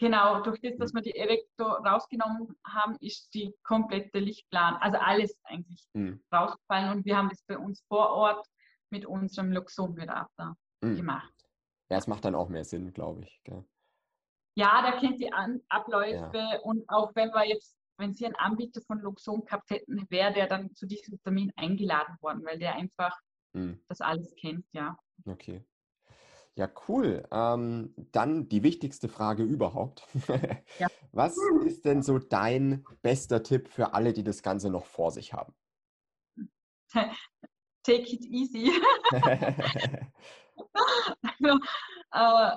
Genau, 0.00 0.42
durch 0.42 0.60
das, 0.60 0.76
dass 0.76 0.92
Mhm. 0.92 0.98
wir 0.98 1.02
die 1.02 1.16
Elektro 1.16 1.64
rausgenommen 1.64 2.56
haben, 2.64 2.96
ist 3.00 3.34
die 3.34 3.52
komplette 3.64 4.20
Lichtplan, 4.20 4.76
also 4.76 4.96
alles 4.98 5.36
eigentlich 5.42 5.84
Mhm. 5.92 6.22
rausgefallen 6.32 6.98
und 6.98 7.04
wir 7.04 7.16
haben 7.16 7.28
das 7.30 7.42
bei 7.42 7.58
uns 7.58 7.82
vor 7.88 8.10
Ort 8.10 8.46
mit 8.90 9.06
unserem 9.06 9.50
Luxonberater 9.50 10.56
Mhm. 10.82 10.96
gemacht. 10.96 11.34
Ja, 11.90 11.96
es 11.98 12.06
macht 12.06 12.24
dann 12.24 12.36
auch 12.36 12.48
mehr 12.48 12.64
Sinn, 12.64 12.92
glaube 12.92 13.24
ich. 13.24 13.40
Gell? 13.42 13.64
Ja, 14.54 14.82
der 14.82 15.00
kennt 15.00 15.20
die 15.20 15.32
An 15.32 15.60
Abläufe 15.68 16.60
und 16.62 16.88
auch 16.88 17.12
wenn 17.14 17.30
wir 17.30 17.46
jetzt 17.46 17.76
wenn 18.00 18.14
Sie 18.14 18.26
einen 18.26 18.36
Anbieter 18.36 18.80
von 18.82 19.00
Luxon 19.00 19.44
gehabt 19.44 19.70
hätten, 19.70 20.06
wäre 20.08 20.32
der 20.32 20.46
dann 20.46 20.72
zu 20.72 20.86
diesem 20.86 21.20
Termin 21.22 21.52
eingeladen 21.56 22.16
worden, 22.20 22.44
weil 22.44 22.56
der 22.58 22.76
einfach 22.76 23.18
hm. 23.54 23.82
das 23.88 24.00
alles 24.00 24.36
kennt, 24.36 24.64
ja. 24.72 24.96
Okay. 25.26 25.64
Ja, 26.58 26.68
cool. 26.88 27.24
Ähm, 27.30 27.94
dann 28.10 28.48
die 28.48 28.64
wichtigste 28.64 29.08
Frage 29.08 29.44
überhaupt. 29.44 30.08
Ja. 30.80 30.88
Was 31.12 31.36
ist 31.64 31.84
denn 31.84 32.02
so 32.02 32.18
dein 32.18 32.84
bester 33.00 33.44
Tipp 33.44 33.68
für 33.68 33.94
alle, 33.94 34.12
die 34.12 34.24
das 34.24 34.42
Ganze 34.42 34.68
noch 34.68 34.84
vor 34.84 35.12
sich 35.12 35.32
haben? 35.32 35.54
Take 37.84 38.12
it 38.12 38.24
easy. 38.24 38.72
also, 41.22 41.60
äh, 42.12 42.56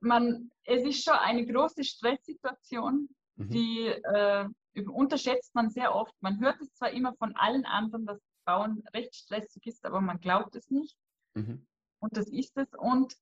man, 0.00 0.50
es 0.64 0.82
ist 0.82 1.02
schon 1.02 1.14
eine 1.14 1.46
große 1.46 1.84
Stresssituation, 1.84 3.08
mhm. 3.36 3.48
die 3.48 3.86
äh, 3.86 4.46
unterschätzt 4.86 5.54
man 5.54 5.70
sehr 5.70 5.94
oft. 5.94 6.12
Man 6.20 6.40
hört 6.40 6.60
es 6.60 6.74
zwar 6.74 6.90
immer 6.90 7.14
von 7.14 7.34
allen 7.36 7.64
anderen, 7.64 8.04
dass 8.04 8.20
Bauen 8.44 8.84
recht 8.92 9.14
stressig 9.14 9.66
ist, 9.66 9.86
aber 9.86 10.02
man 10.02 10.20
glaubt 10.20 10.54
es 10.56 10.68
nicht. 10.68 10.94
Mhm. 11.32 11.66
Und 12.00 12.16
das 12.16 12.28
ist 12.28 12.56
es. 12.56 12.68
Und 12.78 13.16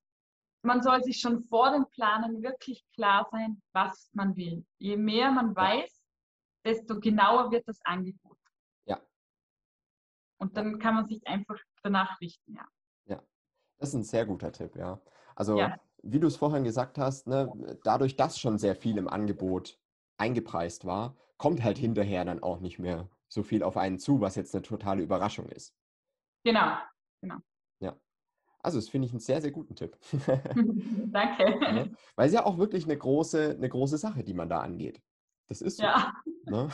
man 0.63 0.83
soll 0.83 1.03
sich 1.03 1.21
schon 1.21 1.45
vor 1.45 1.71
dem 1.71 1.87
Planen 1.91 2.43
wirklich 2.43 2.85
klar 2.93 3.29
sein, 3.31 3.63
was 3.73 4.11
man 4.13 4.37
will. 4.37 4.67
Je 4.79 4.97
mehr 4.97 5.31
man 5.31 5.55
weiß, 5.55 6.03
desto 6.65 6.99
genauer 6.99 7.51
wird 7.51 7.67
das 7.69 7.81
Angebot. 7.85 8.39
Ja. 8.85 9.01
Und 10.39 10.57
dann 10.57 10.79
kann 10.79 10.95
man 10.95 11.07
sich 11.07 11.27
einfach 11.27 11.59
danach 11.83 12.21
richten, 12.21 12.55
ja. 12.55 12.67
Ja, 13.07 13.23
das 13.79 13.91
ist 13.91 13.95
ein 13.95 14.05
sehr 14.05 14.27
guter 14.27 14.53
Tipp, 14.53 14.77
ja. 14.77 15.01
Also, 15.35 15.59
ja. 15.59 15.79
wie 16.03 16.19
du 16.19 16.27
es 16.27 16.37
vorhin 16.37 16.65
gesagt 16.65 16.99
hast, 16.99 17.27
ne, 17.27 17.79
dadurch, 17.85 18.17
dass 18.17 18.39
schon 18.39 18.59
sehr 18.59 18.75
viel 18.75 18.99
im 18.99 19.09
Angebot 19.09 19.79
eingepreist 20.19 20.85
war, 20.85 21.17
kommt 21.37 21.63
halt 21.63 21.79
hinterher 21.79 22.25
dann 22.25 22.43
auch 22.43 22.61
nicht 22.61 22.79
mehr 22.79 23.09
so 23.29 23.43
viel 23.43 23.63
auf 23.63 23.77
einen 23.77 23.99
zu, 23.99 24.21
was 24.21 24.35
jetzt 24.35 24.55
eine 24.55 24.63
totale 24.63 25.03
Überraschung 25.03 25.49
ist. 25.51 25.75
Genau, 26.45 26.79
genau. 27.21 27.37
Also, 28.67 28.79
das 28.79 28.89
finde 28.89 29.07
ich 29.07 29.13
einen 29.13 29.21
sehr, 29.21 29.41
sehr 29.41 29.53
guten 29.53 29.77
Tipp. 29.77 29.97
Danke. 31.13 31.57
Ja, 31.61 31.87
weil 32.17 32.27
es 32.27 32.35
ja 32.35 32.45
auch 32.45 32.59
wirklich 32.59 32.83
eine 32.83 32.99
große, 32.99 33.55
eine 33.57 33.69
große 33.69 33.97
Sache, 33.97 34.25
die 34.25 34.35
man 34.35 34.49
da 34.49 34.59
angeht. 34.59 35.01
Das 35.47 35.61
ist 35.61 35.77
so. 35.77 35.85
Ja. 35.85 36.13
Ne? 36.47 36.69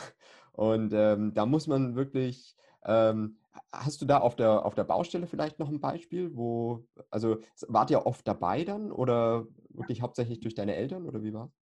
Und 0.53 0.91
ähm, 0.93 1.35
da 1.35 1.45
muss 1.45 1.67
man 1.67 1.95
wirklich, 1.95 2.55
ähm, 2.83 3.37
hast 3.71 4.01
du 4.01 4.07
da 4.07 4.17
auf 4.21 4.35
der, 4.35 4.65
auf 4.65 4.73
der 4.73 4.85
Baustelle 4.85 5.27
vielleicht 5.27 5.59
noch 5.59 5.69
ein 5.69 5.79
Beispiel, 5.81 6.35
wo, 6.35 6.87
also 7.11 7.37
wart 7.67 7.91
ihr 7.91 8.07
oft 8.07 8.27
dabei 8.27 8.63
dann 8.63 8.91
oder 8.91 9.45
wirklich 9.69 10.01
hauptsächlich 10.01 10.39
durch 10.39 10.55
deine 10.55 10.73
Eltern 10.73 11.05
oder 11.05 11.21
wie 11.21 11.33
war 11.35 11.45
es? 11.45 11.59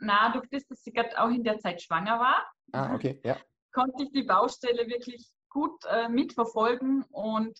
Na, 0.00 0.32
durch 0.32 0.48
das, 0.48 0.66
dass 0.68 0.82
sie 0.82 0.92
gerade 0.92 1.20
auch 1.20 1.28
in 1.28 1.44
der 1.44 1.58
Zeit 1.58 1.82
schwanger 1.82 2.18
war. 2.18 2.46
Ah, 2.72 2.94
okay, 2.94 3.20
ja 3.22 3.36
konnte 3.74 4.04
ich 4.04 4.12
die 4.12 4.22
Baustelle 4.22 4.86
wirklich 4.88 5.28
gut 5.50 5.84
äh, 5.90 6.08
mitverfolgen 6.08 7.04
und 7.10 7.58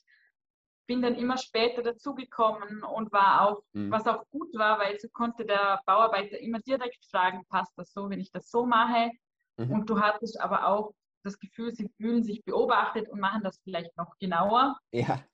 bin 0.86 1.02
dann 1.02 1.14
immer 1.14 1.38
später 1.38 1.82
dazugekommen 1.82 2.82
und 2.82 3.12
war 3.12 3.48
auch, 3.48 3.62
mhm. 3.72 3.90
was 3.90 4.06
auch 4.06 4.24
gut 4.30 4.54
war, 4.54 4.78
weil 4.78 4.98
so 4.98 5.08
konnte 5.08 5.44
der 5.44 5.80
Bauarbeiter 5.86 6.38
immer 6.38 6.60
direkt 6.60 7.04
fragen, 7.10 7.44
passt 7.48 7.72
das 7.76 7.92
so, 7.92 8.10
wenn 8.10 8.20
ich 8.20 8.30
das 8.30 8.50
so 8.50 8.66
mache? 8.66 9.10
Mhm. 9.56 9.70
Und 9.70 9.90
du 9.90 10.00
hattest 10.00 10.40
aber 10.40 10.66
auch 10.66 10.92
das 11.22 11.38
Gefühl, 11.38 11.74
sie 11.74 11.88
fühlen 11.96 12.22
sich 12.22 12.44
beobachtet 12.44 13.08
und 13.08 13.20
machen 13.20 13.42
das 13.42 13.58
vielleicht 13.64 13.96
noch 13.96 14.16
genauer. 14.18 14.78
Ja. 14.92 15.24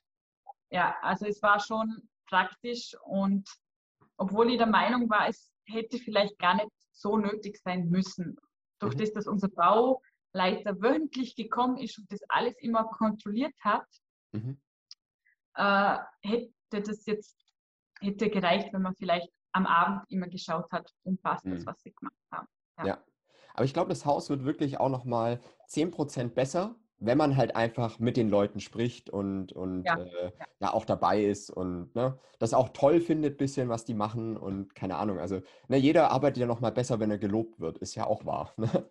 Ja, 0.70 0.94
also 1.02 1.26
es 1.26 1.42
war 1.42 1.58
schon 1.58 2.08
praktisch 2.28 2.96
und 3.04 3.48
obwohl 4.16 4.50
ich 4.50 4.58
der 4.58 4.68
Meinung 4.68 5.10
war, 5.10 5.28
es 5.28 5.52
hätte 5.64 5.98
vielleicht 5.98 6.38
gar 6.38 6.54
nicht 6.54 6.70
so 6.92 7.16
nötig 7.16 7.58
sein 7.64 7.88
müssen. 7.88 8.36
Durch 8.78 8.94
mhm. 8.94 8.98
das, 8.98 9.12
dass 9.12 9.26
unser 9.26 9.48
Bau 9.48 10.00
Leiter 10.32 10.80
wöchentlich 10.80 11.34
gekommen 11.34 11.76
ist 11.78 11.98
und 11.98 12.10
das 12.12 12.20
alles 12.28 12.54
immer 12.60 12.84
kontrolliert 12.84 13.54
hat, 13.60 13.86
mhm. 14.32 14.60
Äh, 15.54 15.96
hätte 16.22 16.52
das 16.70 17.06
jetzt 17.06 17.36
hätte 18.00 18.30
gereicht, 18.30 18.72
wenn 18.72 18.82
man 18.82 18.94
vielleicht 18.94 19.30
am 19.52 19.66
Abend 19.66 20.02
immer 20.08 20.28
geschaut 20.28 20.70
hat, 20.70 20.92
und 21.02 21.22
passt 21.22 21.44
mhm. 21.44 21.52
das, 21.52 21.66
was 21.66 21.82
sie 21.82 21.92
gemacht 21.92 22.14
haben. 22.32 22.46
Ja. 22.78 22.86
ja. 22.86 22.98
Aber 23.54 23.64
ich 23.64 23.74
glaube, 23.74 23.88
das 23.88 24.06
Haus 24.06 24.30
wird 24.30 24.44
wirklich 24.44 24.78
auch 24.78 24.88
nochmal 24.88 25.40
10% 25.68 26.28
besser, 26.28 26.76
wenn 26.98 27.18
man 27.18 27.36
halt 27.36 27.56
einfach 27.56 27.98
mit 27.98 28.16
den 28.16 28.28
Leuten 28.28 28.60
spricht 28.60 29.10
und, 29.10 29.52
und 29.52 29.84
ja, 29.84 29.98
äh, 29.98 30.24
ja. 30.38 30.46
ja 30.60 30.72
auch 30.72 30.84
dabei 30.84 31.22
ist 31.24 31.50
und 31.50 31.94
ne, 31.94 32.18
das 32.38 32.54
auch 32.54 32.68
toll 32.70 33.00
findet, 33.00 33.38
bisschen, 33.38 33.68
was 33.68 33.84
die 33.84 33.94
machen 33.94 34.36
und 34.36 34.74
keine 34.74 34.96
Ahnung. 34.96 35.18
Also 35.18 35.40
ne, 35.68 35.78
jeder 35.78 36.10
arbeitet 36.10 36.38
ja 36.38 36.46
nochmal 36.46 36.72
besser, 36.72 37.00
wenn 37.00 37.10
er 37.10 37.18
gelobt 37.18 37.58
wird, 37.58 37.78
ist 37.78 37.94
ja 37.94 38.06
auch 38.06 38.24
wahr. 38.24 38.54
Ne? 38.60 38.90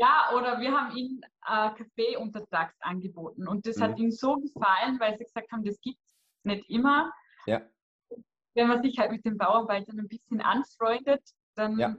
Ja, 0.00 0.30
oder 0.34 0.58
wir 0.60 0.72
haben 0.72 0.96
ihnen 0.96 1.20
äh, 1.46 1.70
Kaffee 1.74 2.16
untertags 2.16 2.74
angeboten 2.80 3.46
und 3.46 3.66
das 3.66 3.76
mhm. 3.76 3.82
hat 3.82 3.98
ihnen 3.98 4.12
so 4.12 4.36
gefallen, 4.36 4.98
weil 4.98 5.18
sie 5.18 5.24
gesagt 5.24 5.52
haben, 5.52 5.62
das 5.62 5.78
gibt 5.82 5.98
es 6.02 6.44
nicht 6.44 6.70
immer. 6.70 7.12
Ja. 7.44 7.60
Wenn 8.54 8.68
man 8.68 8.82
sich 8.82 8.98
halt 8.98 9.12
mit 9.12 9.26
den 9.26 9.36
Bauarbeitern 9.36 9.98
ein 10.00 10.08
bisschen 10.08 10.40
anfreundet, 10.40 11.22
dann 11.54 11.78
ja. 11.78 11.94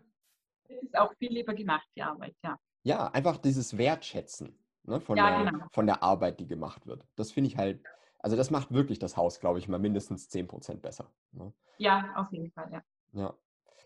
es 0.67 0.95
auch 0.95 1.13
viel 1.19 1.31
lieber 1.31 1.53
gemacht, 1.53 1.87
die 1.95 2.01
Arbeit, 2.01 2.35
ja. 2.43 2.57
Ja, 2.81 3.07
einfach 3.11 3.37
dieses 3.37 3.77
Wertschätzen 3.77 4.57
ne, 4.81 4.99
von, 4.99 5.15
ja, 5.15 5.43
der, 5.43 5.51
genau. 5.51 5.65
von 5.71 5.85
der 5.85 6.01
Arbeit, 6.01 6.39
die 6.39 6.47
gemacht 6.47 6.87
wird. 6.87 7.05
Das 7.15 7.31
finde 7.31 7.49
ich 7.49 7.57
halt, 7.57 7.83
also 8.17 8.35
das 8.35 8.49
macht 8.49 8.71
wirklich 8.71 8.97
das 8.97 9.15
Haus, 9.15 9.39
glaube 9.39 9.59
ich, 9.59 9.67
mal 9.67 9.77
mindestens 9.77 10.27
10% 10.27 10.77
besser. 10.77 11.11
Ne? 11.33 11.53
Ja, 11.77 12.15
auf 12.15 12.31
jeden 12.31 12.51
Fall, 12.51 12.67
ja. 12.71 12.81
Ja. 13.13 13.35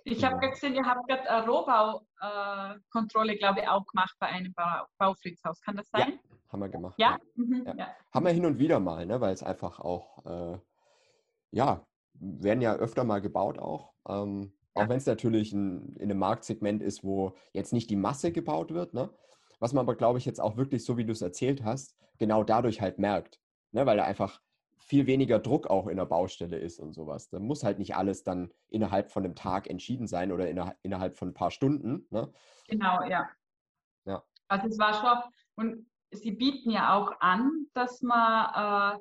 Ich 0.08 0.24
habe 0.24 0.38
gesehen, 0.38 0.76
ihr 0.76 0.86
habt 0.86 1.08
gerade 1.08 1.30
eine 1.30 1.48
Rohbaukontrolle, 1.48 3.34
äh, 3.34 3.38
glaube 3.38 3.62
ich, 3.62 3.68
auch 3.68 3.86
gemacht 3.88 4.16
bei 4.20 4.28
einem 4.28 4.54
Bau 4.54 4.86
Baufriedhaus. 5.00 5.60
Kann 5.62 5.76
das 5.78 5.90
sein? 5.90 6.14
Ja, 6.14 6.52
haben 6.52 6.60
wir 6.60 6.70
gemacht. 6.70 6.94
Ja? 6.98 7.12
Ja. 7.12 7.18
Mhm, 7.36 7.64
ja. 7.66 7.76
ja. 7.76 7.96
Haben 8.14 8.26
wir 8.26 8.32
hin 8.32 8.46
und 8.46 8.60
wieder 8.60 8.80
mal, 8.80 9.06
ne, 9.06 9.20
weil 9.20 9.34
es 9.34 9.42
einfach 9.42 9.80
auch, 9.80 10.26
äh, 10.26 10.60
ja, 11.52 11.86
werden 12.14 12.62
ja 12.62 12.76
öfter 12.76 13.04
mal 13.04 13.20
gebaut 13.20 13.58
auch. 13.58 13.94
Ähm, 14.08 14.54
auch 14.76 14.90
wenn 14.90 14.98
es 14.98 15.06
natürlich 15.06 15.54
ein, 15.54 15.96
in 15.96 16.12
einem 16.12 16.20
Marktsegment 16.20 16.84
ist, 16.84 17.04
wo 17.04 17.34
jetzt 17.54 17.74
nicht 17.74 17.90
die 17.90 17.96
Masse 17.96 18.32
gebaut 18.32 18.74
wird. 18.74 18.94
Ne? 18.94 19.10
Was 19.60 19.74
man 19.74 19.86
aber, 19.86 19.96
glaube 19.96 20.20
ich, 20.20 20.26
jetzt 20.26 20.42
auch 20.42 20.58
wirklich, 20.58 20.84
so 20.84 20.98
wie 20.98 21.06
du 21.06 21.14
es 21.14 21.22
erzählt 21.22 21.64
hast, 21.64 21.96
genau 22.18 22.44
dadurch 22.44 22.82
halt 22.82 23.00
merkt. 23.00 23.40
Ne? 23.72 23.86
Weil 23.86 23.98
da 23.98 24.04
einfach 24.04 24.42
viel 24.78 25.08
weniger 25.08 25.40
Druck 25.40 25.68
auch 25.68 25.88
in 25.88 25.98
der 25.98 26.06
Baustelle 26.06 26.58
ist 26.58 26.80
und 26.80 26.94
sowas. 26.94 27.30
Da 27.30 27.40
muss 27.40 27.64
halt 27.64 27.80
nicht 27.80 27.96
alles 27.96 28.24
dann 28.24 28.52
innerhalb 28.68 29.12
von 29.12 29.24
einem 29.26 29.36
Tag 29.36 29.68
entschieden 29.68 30.08
sein 30.08 30.32
oder 30.32 30.48
innerhalb 30.84 31.18
von 31.18 31.30
ein 31.30 31.34
paar 31.34 31.52
Stunden. 31.52 32.06
Ne? 32.12 32.32
Genau, 32.68 33.04
ja. 33.04 33.28
ja. 34.06 34.24
Also 34.48 34.68
es 34.68 34.78
war 34.78 34.94
schon, 34.94 35.34
und 35.56 35.90
sie 36.12 36.32
bieten 36.32 36.70
ja 36.72 36.96
auch 36.96 37.14
an, 37.20 37.68
dass 37.74 38.02
man, 38.02 38.96
äh, 38.96 39.00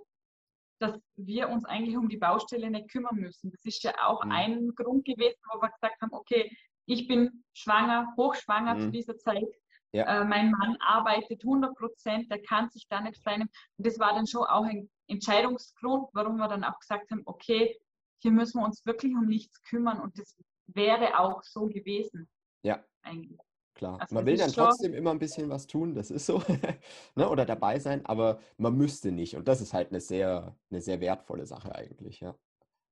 dass 0.78 0.98
wir 1.16 1.48
uns 1.50 1.64
eigentlich 1.64 1.96
um 1.96 2.08
die 2.08 2.16
Baustelle 2.16 2.70
nicht 2.70 2.90
kümmern 2.90 3.16
müssen. 3.16 3.50
Das 3.50 3.64
ist 3.64 3.82
ja 3.82 3.92
auch 4.06 4.24
mhm. 4.24 4.32
ein 4.32 4.74
Grund 4.74 5.04
gewesen, 5.04 5.38
wo 5.52 5.60
wir 5.60 5.70
gesagt 5.70 6.00
haben, 6.00 6.12
okay, 6.12 6.50
ich 6.86 7.08
bin 7.08 7.44
schwanger, 7.52 8.12
hochschwanger 8.16 8.74
mhm. 8.74 8.80
zu 8.80 8.90
dieser 8.90 9.16
Zeit. 9.16 9.48
Ja. 9.92 10.22
Äh, 10.22 10.24
mein 10.24 10.50
Mann 10.50 10.76
arbeitet 10.80 11.42
100 11.44 11.76
Prozent, 11.76 12.30
der 12.30 12.42
kann 12.42 12.68
sich 12.70 12.86
da 12.88 13.00
nicht 13.00 13.22
frei 13.22 13.36
Und 13.36 13.50
das 13.76 13.98
war 13.98 14.14
dann 14.14 14.26
schon 14.26 14.44
auch 14.44 14.64
ein 14.64 14.90
Entscheidungsgrund, 15.06 16.08
warum 16.12 16.36
wir 16.36 16.48
dann 16.48 16.64
auch 16.64 16.78
gesagt 16.78 17.10
haben, 17.10 17.22
okay, 17.24 17.78
hier 18.18 18.32
müssen 18.32 18.60
wir 18.60 18.64
uns 18.64 18.84
wirklich 18.86 19.12
um 19.14 19.26
nichts 19.26 19.62
kümmern 19.62 20.00
und 20.00 20.18
das 20.18 20.36
wäre 20.66 21.18
auch 21.18 21.42
so 21.42 21.66
gewesen. 21.66 22.28
Ja. 22.62 22.82
Eigentlich. 23.02 23.40
Klar. 23.74 24.00
Also 24.00 24.14
man 24.14 24.24
will 24.24 24.36
dann 24.36 24.52
trotzdem 24.52 24.94
immer 24.94 25.10
ein 25.10 25.18
bisschen 25.18 25.50
was 25.50 25.66
tun, 25.66 25.94
das 25.94 26.10
ist 26.10 26.26
so. 26.26 26.42
ne? 27.16 27.28
Oder 27.28 27.44
dabei 27.44 27.78
sein, 27.80 28.06
aber 28.06 28.38
man 28.56 28.76
müsste 28.76 29.10
nicht. 29.10 29.36
Und 29.36 29.48
das 29.48 29.60
ist 29.60 29.74
halt 29.74 29.90
eine 29.90 30.00
sehr, 30.00 30.56
eine 30.70 30.80
sehr 30.80 31.00
wertvolle 31.00 31.44
Sache 31.44 31.74
eigentlich, 31.74 32.20
ja. 32.20 32.34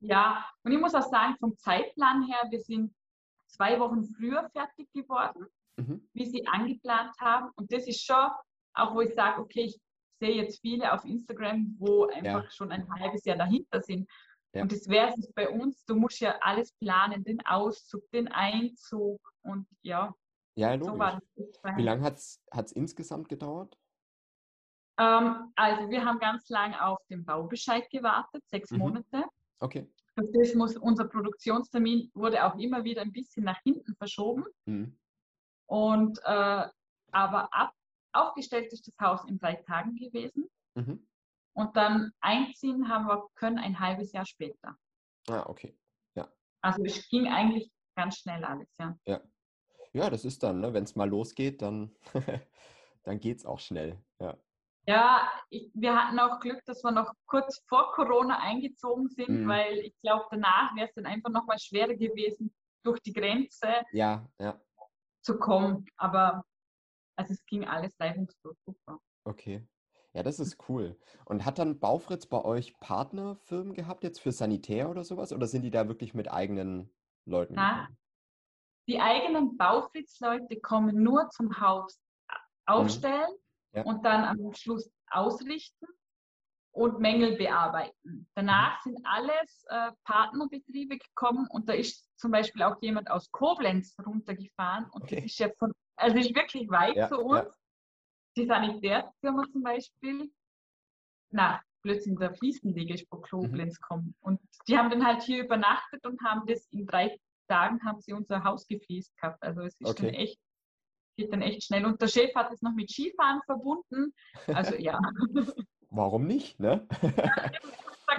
Ja, 0.01 0.45
und 0.65 0.73
ich 0.73 0.81
muss 0.81 0.95
auch 0.95 1.09
sagen, 1.09 1.37
vom 1.39 1.57
Zeitplan 1.57 2.25
her, 2.25 2.49
wir 2.51 2.61
sind 2.61 2.93
zwei 3.47 3.79
Wochen 3.79 4.05
früher 4.05 4.51
fertig 4.51 4.91
geworden, 4.93 5.47
mhm. 5.77 6.09
wie 6.13 6.27
sie 6.27 6.45
angeplant 6.49 7.15
haben. 7.21 7.51
Und 7.55 7.73
das 7.73 7.87
ist 7.87 8.05
schon, 8.05 8.31
auch 8.75 8.95
wo 8.95 9.03
ich 9.03 9.15
sage, 9.15 9.41
okay, 9.41 9.63
ich 9.67 9.81
sehe 10.23 10.37
jetzt 10.37 10.61
viele 10.61 10.93
auf 10.93 11.05
Instagram, 11.05 11.75
wo 11.79 12.07
einfach 12.07 12.45
ja. 12.45 12.51
schon 12.51 12.71
ein 12.71 12.89
halbes 12.95 13.25
Jahr 13.25 13.37
dahinter 13.37 13.83
sind. 13.83 14.09
Ja. 14.55 14.63
Und 14.63 14.71
das 14.71 14.87
wäre 14.89 15.13
es 15.19 15.33
bei 15.33 15.49
uns. 15.49 15.85
Du 15.85 15.97
musst 15.97 16.21
ja 16.21 16.39
alles 16.41 16.73
planen, 16.73 17.25
den 17.25 17.45
Auszug, 17.45 18.09
den 18.13 18.29
Einzug 18.29 19.21
und 19.43 19.67
ja. 19.83 20.15
Ja, 20.55 20.75
logisch. 20.75 21.19
So 21.37 21.77
Wie 21.77 21.83
lange 21.83 22.03
hat 22.05 22.19
es 22.19 22.73
insgesamt 22.73 23.29
gedauert? 23.29 23.77
Ähm, 24.99 25.53
also 25.57 25.91
wir 25.91 26.05
haben 26.05 26.19
ganz 26.19 26.49
lange 26.51 26.85
auf 26.85 26.99
den 27.09 27.25
Baubescheid 27.25 27.91
gewartet, 27.91 28.47
sechs 28.47 28.71
mhm. 28.71 28.79
Monate. 28.79 29.25
Okay. 29.59 29.91
Das 30.15 30.55
muss, 30.55 30.77
unser 30.77 31.07
Produktionstermin 31.07 32.11
wurde 32.15 32.45
auch 32.45 32.57
immer 32.59 32.85
wieder 32.85 33.01
ein 33.01 33.13
bisschen 33.13 33.45
nach 33.45 33.59
hinten 33.65 33.95
verschoben. 33.97 34.45
Mhm. 34.67 34.97
Und 35.67 36.19
äh, 36.25 36.69
aber 37.13 37.49
ab 37.53 37.73
Aufgestellt 38.13 38.73
ist 38.73 38.87
das 38.87 38.95
Haus 39.01 39.25
in 39.29 39.39
drei 39.39 39.55
Tagen 39.55 39.97
gewesen. 39.97 40.49
Mhm. 40.75 41.07
Und 41.55 41.77
dann 41.77 42.13
einziehen 42.21 42.89
haben 42.89 43.07
wir 43.07 43.29
können 43.35 43.59
ein 43.59 43.79
halbes 43.79 44.13
Jahr 44.13 44.25
später. 44.25 44.77
Ah, 45.29 45.45
okay. 45.47 45.77
Ja. 46.15 46.29
Also 46.63 46.83
es 46.85 47.09
ging 47.09 47.29
eigentlich 47.29 47.71
ganz 47.95 48.19
schnell 48.19 48.45
alles, 48.45 48.69
ja. 48.79 48.97
Ja. 49.07 49.21
Ja, 49.95 50.09
das 50.09 50.25
ist 50.25 50.43
dann, 50.43 50.61
ne? 50.61 50.73
wenn 50.73 50.85
es 50.85 50.97
mal 50.97 51.09
losgeht, 51.09 51.61
dann, 51.61 51.95
dann 53.05 53.21
geht 53.21 53.39
es 53.39 53.45
auch 53.45 53.59
schnell. 53.59 54.03
Ja, 54.19 54.39
ja 54.87 55.31
ich, 55.51 55.71
wir 55.75 55.95
hatten 55.95 56.19
auch 56.19 56.41
Glück, 56.41 56.65
dass 56.65 56.83
wir 56.83 56.93
noch 56.93 57.13
kurz 57.27 57.63
vor 57.69 57.93
Corona 57.93 58.39
eingezogen 58.39 59.09
sind, 59.09 59.43
mhm. 59.43 59.49
weil 59.49 59.79
ich 59.81 59.95
glaube, 60.01 60.25
danach 60.31 60.75
wäre 60.77 60.89
es 60.89 60.95
dann 60.95 61.05
einfach 61.05 61.31
nochmal 61.31 61.59
schwerer 61.59 61.95
gewesen, 61.95 62.55
durch 62.83 63.01
die 63.01 63.13
Grenze 63.13 63.85
ja, 63.93 64.27
ja. 64.39 64.59
zu 65.21 65.39
kommen. 65.39 65.85
Aber 65.99 66.43
also 67.17 67.33
es 67.33 67.45
ging 67.47 67.65
alles 67.65 67.99
reibungslos 68.01 68.57
super. 68.65 69.01
Okay. 69.25 69.67
Ja, 70.15 70.23
das 70.23 70.39
ist 70.39 70.69
cool. 70.69 70.99
Und 71.25 71.45
hat 71.47 71.59
dann 71.59 71.79
Baufritz 71.79 72.27
bei 72.27 72.45
euch 72.45 72.79
Partnerfirmen 72.81 73.73
gehabt 73.73 74.05
jetzt 74.05 74.21
für 74.21 74.33
Sanitär 74.33 74.91
oder 74.91 75.05
sowas? 75.05 75.33
Oder 75.33 75.47
sind 75.47 75.63
die 75.63 75.71
da 75.71 75.89
wirklich 75.89 76.13
mit 76.13 76.31
eigenen 76.31 76.93
Leuten 77.25 77.55
Na, 77.55 77.89
Die 78.89 79.01
eigenen 79.01 79.57
Baufritz-Leute 79.57 80.61
kommen 80.61 81.03
nur 81.03 81.31
zum 81.31 81.61
Haus 81.61 81.99
aufstellen 82.67 83.31
mhm. 83.73 83.79
ja. 83.79 83.85
und 83.85 84.05
dann 84.05 84.25
am 84.25 84.53
Schluss 84.53 84.91
ausrichten 85.11 85.87
und 86.73 87.01
Mängel 87.01 87.37
bearbeiten. 87.37 88.29
Danach 88.35 88.85
mhm. 88.85 88.91
sind 88.91 89.07
alles 89.07 89.65
äh, 89.69 89.93
Partnerbetriebe 90.05 90.99
gekommen 90.99 91.47
und 91.51 91.69
da 91.69 91.73
ist 91.73 92.09
zum 92.19 92.31
Beispiel 92.31 92.63
auch 92.63 92.81
jemand 92.83 93.11
aus 93.11 93.31
Koblenz 93.31 93.97
runtergefahren 94.05 94.87
und 94.91 95.05
okay. 95.05 95.17
das 95.17 95.25
ist 95.25 95.39
ja 95.39 95.49
von, 95.59 95.73
also 96.03 96.19
ist 96.19 96.35
wirklich 96.35 96.69
weit 96.71 96.97
ja, 96.97 97.09
für 97.09 97.19
uns. 97.19 97.45
Ja 97.45 97.51
die 98.37 98.47
Sanitärfirma 98.47 99.45
zum 99.53 99.63
Beispiel, 99.63 100.31
na, 101.31 101.61
plötzlich 101.83 102.17
der 102.19 102.35
Fliesenleger 102.35 102.97
von 103.09 103.23
Koblenz 103.23 103.79
mhm. 103.79 103.83
kommen. 103.83 104.15
Und 104.21 104.41
die 104.67 104.79
haben 104.79 104.91
dann 104.91 105.05
halt 105.05 105.23
hier 105.23 105.45
übernachtet 105.45 106.07
und 106.07 106.23
haben 106.23 106.47
das 106.47 106.67
in 106.71 106.87
drei 106.87 107.19
Tagen 107.49 107.81
haben 107.85 108.01
sie 108.01 108.13
unser 108.13 108.45
Haus 108.45 108.67
gefliest 108.67 109.15
gehabt. 109.17 109.43
Also 109.43 109.63
es 109.63 109.75
ist 109.81 109.89
okay. 109.89 110.07
dann 110.07 110.15
echt, 110.15 110.39
geht 111.17 111.33
dann 111.33 111.43
echt 111.43 111.65
schnell. 111.65 111.85
Und 111.85 112.01
der 112.01 112.09
Chef 112.09 112.35
hat 112.35 112.53
es 112.53 112.63
noch 112.63 112.73
mit 112.73 112.91
Skifahren 112.91 113.41
verbunden. 113.45 114.15
Also 114.47 114.77
ja. 114.77 115.01
Warum 115.91 116.27
nicht, 116.27 116.59
ne? 116.61 116.87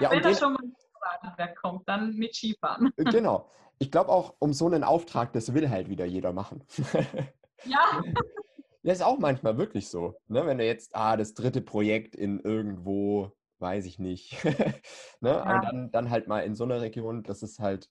ja, 0.00 0.10
wenn 0.10 0.24
er 0.24 0.34
schon 0.34 0.54
mal 0.54 1.36
wer 1.36 1.54
kommt, 1.54 1.88
dann 1.88 2.16
mit 2.16 2.34
Skifahren. 2.34 2.92
Genau. 2.96 3.48
Ich 3.78 3.92
glaube 3.92 4.10
auch, 4.10 4.34
um 4.40 4.52
so 4.52 4.66
einen 4.66 4.82
Auftrag, 4.82 5.32
das 5.34 5.54
will 5.54 5.70
halt 5.70 5.88
wieder 5.88 6.04
jeder 6.04 6.32
machen. 6.32 6.64
Ja. 7.66 8.02
Das 8.86 8.98
ist 8.98 9.02
auch 9.02 9.18
manchmal 9.18 9.56
wirklich 9.56 9.88
so. 9.88 10.14
Ne? 10.28 10.44
Wenn 10.44 10.58
du 10.58 10.66
jetzt, 10.66 10.94
ah, 10.94 11.16
das 11.16 11.32
dritte 11.32 11.62
Projekt 11.62 12.14
in 12.14 12.38
irgendwo, 12.40 13.32
weiß 13.58 13.86
ich 13.86 13.98
nicht. 13.98 14.44
ne? 15.20 15.30
Ja. 15.30 15.42
Aber 15.42 15.60
dann, 15.60 15.90
dann 15.90 16.10
halt 16.10 16.28
mal 16.28 16.40
in 16.40 16.54
so 16.54 16.64
einer 16.64 16.82
Region, 16.82 17.22
das 17.22 17.42
ist 17.42 17.60
halt, 17.60 17.88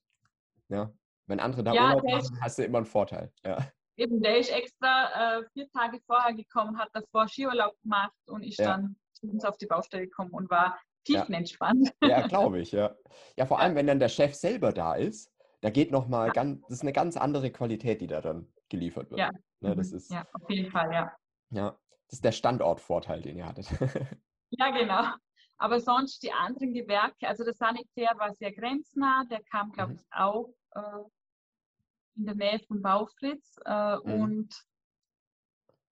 ja, 0.70 0.94
wenn 1.26 1.40
andere 1.40 1.64
da 1.64 1.74
ja, 1.74 1.96
Urlaub 1.96 2.04
machen, 2.04 2.38
hast 2.42 2.60
du 2.60 2.64
immer 2.64 2.78
einen 2.78 2.86
Vorteil. 2.86 3.34
Ja. 3.44 3.68
Eben, 3.98 4.22
der 4.22 4.38
ist 4.38 4.52
extra 4.52 5.40
äh, 5.40 5.44
vier 5.54 5.68
Tage 5.72 6.00
vorher 6.06 6.36
gekommen, 6.36 6.78
hat 6.78 6.90
davor 6.94 7.28
Skiurlaub 7.28 7.74
gemacht 7.82 8.14
und 8.28 8.44
ist 8.44 8.60
ja. 8.60 8.66
dann 8.66 8.96
zu 9.14 9.28
uns 9.28 9.44
auf 9.46 9.58
die 9.58 9.66
Baustelle 9.66 10.06
gekommen 10.06 10.32
und 10.32 10.48
war 10.52 10.80
tiefenentspannt. 11.06 11.92
Ja, 12.02 12.10
ja 12.10 12.28
glaube 12.28 12.60
ich, 12.60 12.72
ja. 12.72 12.96
Ja, 13.36 13.48
vor 13.48 13.60
allem, 13.60 13.76
wenn 13.76 13.88
dann 13.88 14.00
der 14.00 14.10
Chef 14.10 14.36
selber 14.36 14.72
da 14.72 14.94
ist, 14.94 15.33
da 15.64 15.70
geht 15.70 15.92
nochmal 15.92 16.28
ja. 16.28 16.34
ganz, 16.34 16.62
das 16.64 16.72
ist 16.72 16.82
eine 16.82 16.94
ganz 16.94 17.18
andere 17.18 17.50
Qualität, 17.50 18.02
die 18.02 18.08
da 18.08 18.22
dann 18.22 18.48
geliefert 18.70 19.10
wird. 19.10 19.20
Ja, 19.20 19.32
Ne, 19.64 19.78
das 19.78 19.92
mhm. 19.92 19.98
ist, 19.98 20.12
ja, 20.12 20.28
auf 20.34 20.50
jeden 20.50 20.70
Fall, 20.70 20.92
ja. 20.92 21.16
Ja, 21.52 21.80
das 22.08 22.18
ist 22.18 22.26
der 22.26 22.34
Standortvorteil, 22.34 23.22
den 23.22 23.38
ihr 23.38 23.46
hattet. 23.46 23.68
ja, 24.50 24.72
genau. 24.72 25.06
Aber 25.58 25.80
sonst 25.80 26.22
die 26.22 26.34
anderen 26.34 26.74
Gewerke, 26.74 27.30
also 27.30 27.46
der 27.46 27.54
Sanitär 27.54 28.12
war 28.18 28.34
sehr 28.34 28.52
grenznah, 28.52 29.24
der 29.30 29.42
kam, 29.44 29.72
glaube 29.72 29.94
mhm. 29.94 30.00
ich, 30.00 30.06
auch 30.12 30.54
äh, 30.72 31.04
in 32.18 32.26
der 32.26 32.36
Nähe 32.36 32.60
von 32.68 32.82
Baufritz. 32.82 33.56
Äh, 33.66 33.96
mhm. 34.04 34.22
Und 34.22 34.64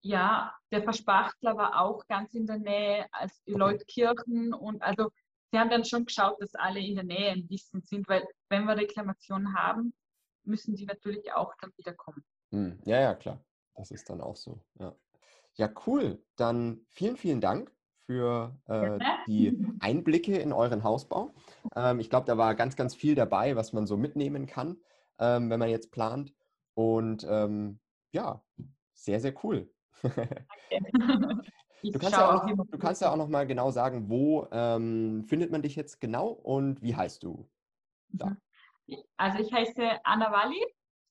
ja, 0.01 0.53
der 0.71 0.83
Verspachtler 0.83 1.55
war 1.55 1.79
auch 1.79 2.05
ganz 2.07 2.33
in 2.33 2.47
der 2.47 2.57
Nähe, 2.57 3.05
als 3.13 3.41
okay. 3.47 3.57
Leutkirchen 3.57 4.53
und 4.53 4.81
also 4.81 5.11
sie 5.51 5.59
haben 5.59 5.69
dann 5.69 5.85
schon 5.85 6.05
geschaut, 6.05 6.41
dass 6.41 6.55
alle 6.55 6.79
in 6.79 6.95
der 6.95 7.03
Nähe 7.03 7.31
ein 7.31 7.47
bisschen 7.47 7.81
sind, 7.81 8.07
weil 8.07 8.25
wenn 8.49 8.65
wir 8.65 8.77
Reklamationen 8.77 9.53
haben, 9.55 9.93
müssen 10.43 10.75
die 10.75 10.85
natürlich 10.85 11.31
auch 11.33 11.53
dann 11.61 11.71
wieder 11.77 11.93
kommen. 11.93 12.23
Mhm. 12.51 12.79
Ja, 12.85 12.99
ja, 12.99 13.13
klar. 13.15 13.43
Das 13.75 13.91
ist 13.91 14.09
dann 14.09 14.21
auch 14.21 14.35
so. 14.35 14.63
Ja, 14.79 14.95
ja 15.55 15.69
cool. 15.85 16.23
Dann 16.35 16.85
vielen, 16.89 17.17
vielen 17.17 17.41
Dank 17.41 17.71
für 18.05 18.57
äh, 18.67 18.99
die 19.27 19.65
Einblicke 19.79 20.37
in 20.37 20.51
euren 20.51 20.83
Hausbau. 20.83 21.33
Ähm, 21.75 21.99
ich 21.99 22.09
glaube, 22.09 22.25
da 22.25 22.37
war 22.37 22.55
ganz, 22.55 22.75
ganz 22.75 22.95
viel 22.95 23.15
dabei, 23.15 23.55
was 23.55 23.73
man 23.73 23.87
so 23.87 23.97
mitnehmen 23.97 24.47
kann, 24.47 24.77
ähm, 25.19 25.49
wenn 25.49 25.59
man 25.59 25.69
jetzt 25.69 25.91
plant. 25.91 26.33
Und 26.73 27.25
ähm, 27.29 27.79
ja, 28.11 28.43
sehr, 28.93 29.19
sehr 29.19 29.33
cool. 29.43 29.71
du, 31.83 31.99
kannst 31.99 32.17
ja 32.17 32.35
auch, 32.35 32.45
du 32.45 32.77
kannst 32.77 33.01
ja 33.01 33.11
auch 33.11 33.17
noch 33.17 33.27
mal 33.27 33.47
genau 33.47 33.71
sagen, 33.71 34.09
wo 34.09 34.47
ähm, 34.51 35.23
findet 35.25 35.51
man 35.51 35.61
dich 35.61 35.75
jetzt 35.75 35.99
genau 35.99 36.27
und 36.29 36.81
wie 36.81 36.95
heißt 36.95 37.23
du? 37.23 37.47
Da? 38.09 38.35
Also 39.17 39.39
ich 39.39 39.53
heiße 39.53 40.03
Anna 40.03 40.31
Walli 40.31 40.61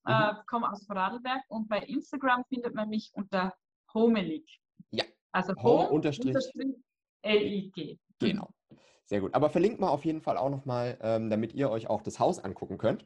Mhm. 0.05 0.13
Äh, 0.13 0.35
komme 0.47 0.71
aus 0.71 0.85
Vorarlberg 0.87 1.43
und 1.49 1.69
bei 1.69 1.81
Instagram 1.81 2.45
findet 2.49 2.75
man 2.75 2.89
mich 2.89 3.11
unter 3.15 3.55
Homelig. 3.93 4.61
Ja. 4.91 5.05
Also 5.33 5.55
Home, 5.63 5.89
unterstrich 5.91 6.37
L-I-G. 7.23 7.99
Genau. 8.19 8.49
Sehr 9.05 9.21
gut. 9.21 9.35
Aber 9.35 9.51
verlinkt 9.51 9.81
mal 9.81 9.89
auf 9.89 10.05
jeden 10.05 10.21
Fall 10.23 10.37
auch 10.37 10.51
nochmal, 10.51 10.97
ähm, 11.03 11.29
damit 11.29 11.53
ihr 11.53 11.71
euch 11.71 11.89
auch 11.89 12.03
das 12.03 12.19
Haus 12.19 12.39
angucken 12.39 12.79
könnt. 12.79 13.05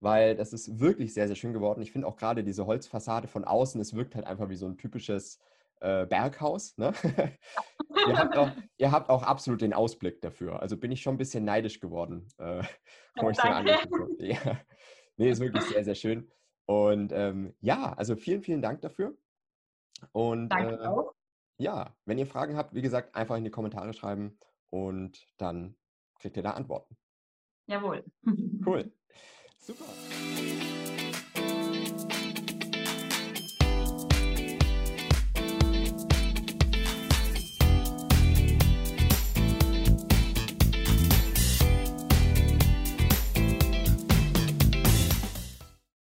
Weil 0.00 0.36
das 0.36 0.52
ist 0.52 0.78
wirklich 0.78 1.12
sehr, 1.12 1.26
sehr 1.26 1.34
schön 1.34 1.52
geworden. 1.52 1.82
Ich 1.82 1.90
finde 1.90 2.06
auch 2.06 2.16
gerade 2.16 2.44
diese 2.44 2.66
Holzfassade 2.66 3.26
von 3.26 3.44
außen, 3.44 3.80
es 3.80 3.94
wirkt 3.94 4.14
halt 4.14 4.26
einfach 4.26 4.48
wie 4.48 4.56
so 4.56 4.66
ein 4.66 4.78
typisches 4.78 5.40
äh, 5.80 6.06
Berghaus. 6.06 6.76
Ne? 6.76 6.92
ihr, 8.06 8.18
habt 8.18 8.36
auch, 8.36 8.50
ihr, 8.76 8.92
habt 8.92 9.10
auch, 9.10 9.22
absolut 9.22 9.60
den 9.60 9.72
Ausblick 9.72 10.20
dafür. 10.20 10.60
Also 10.60 10.76
bin 10.76 10.92
ich 10.92 11.02
schon 11.02 11.14
ein 11.14 11.18
bisschen 11.18 11.44
neidisch 11.44 11.80
geworden, 11.80 12.26
äh, 12.38 12.62
ja, 13.16 13.64
Ja. 14.18 14.60
Nee, 15.16 15.30
ist 15.30 15.40
wirklich 15.40 15.64
sehr, 15.64 15.84
sehr 15.84 15.96
schön. 15.96 16.30
Und 16.66 17.12
ähm, 17.12 17.54
ja, 17.60 17.92
also 17.94 18.14
vielen, 18.14 18.42
vielen 18.42 18.62
Dank 18.62 18.82
dafür. 18.82 19.16
Und 20.12 20.50
Danke 20.50 20.74
äh, 20.74 20.86
auch. 20.86 21.14
ja, 21.56 21.96
wenn 22.04 22.18
ihr 22.18 22.26
Fragen 22.26 22.56
habt, 22.56 22.74
wie 22.74 22.82
gesagt, 22.82 23.16
einfach 23.16 23.36
in 23.36 23.44
die 23.44 23.50
Kommentare 23.50 23.92
schreiben 23.94 24.38
und 24.70 25.26
dann 25.38 25.76
kriegt 26.20 26.36
ihr 26.36 26.42
da 26.42 26.52
Antworten. 26.52 26.96
Jawohl. 27.66 28.04
Cool. 28.64 28.92
Super. 29.58 29.84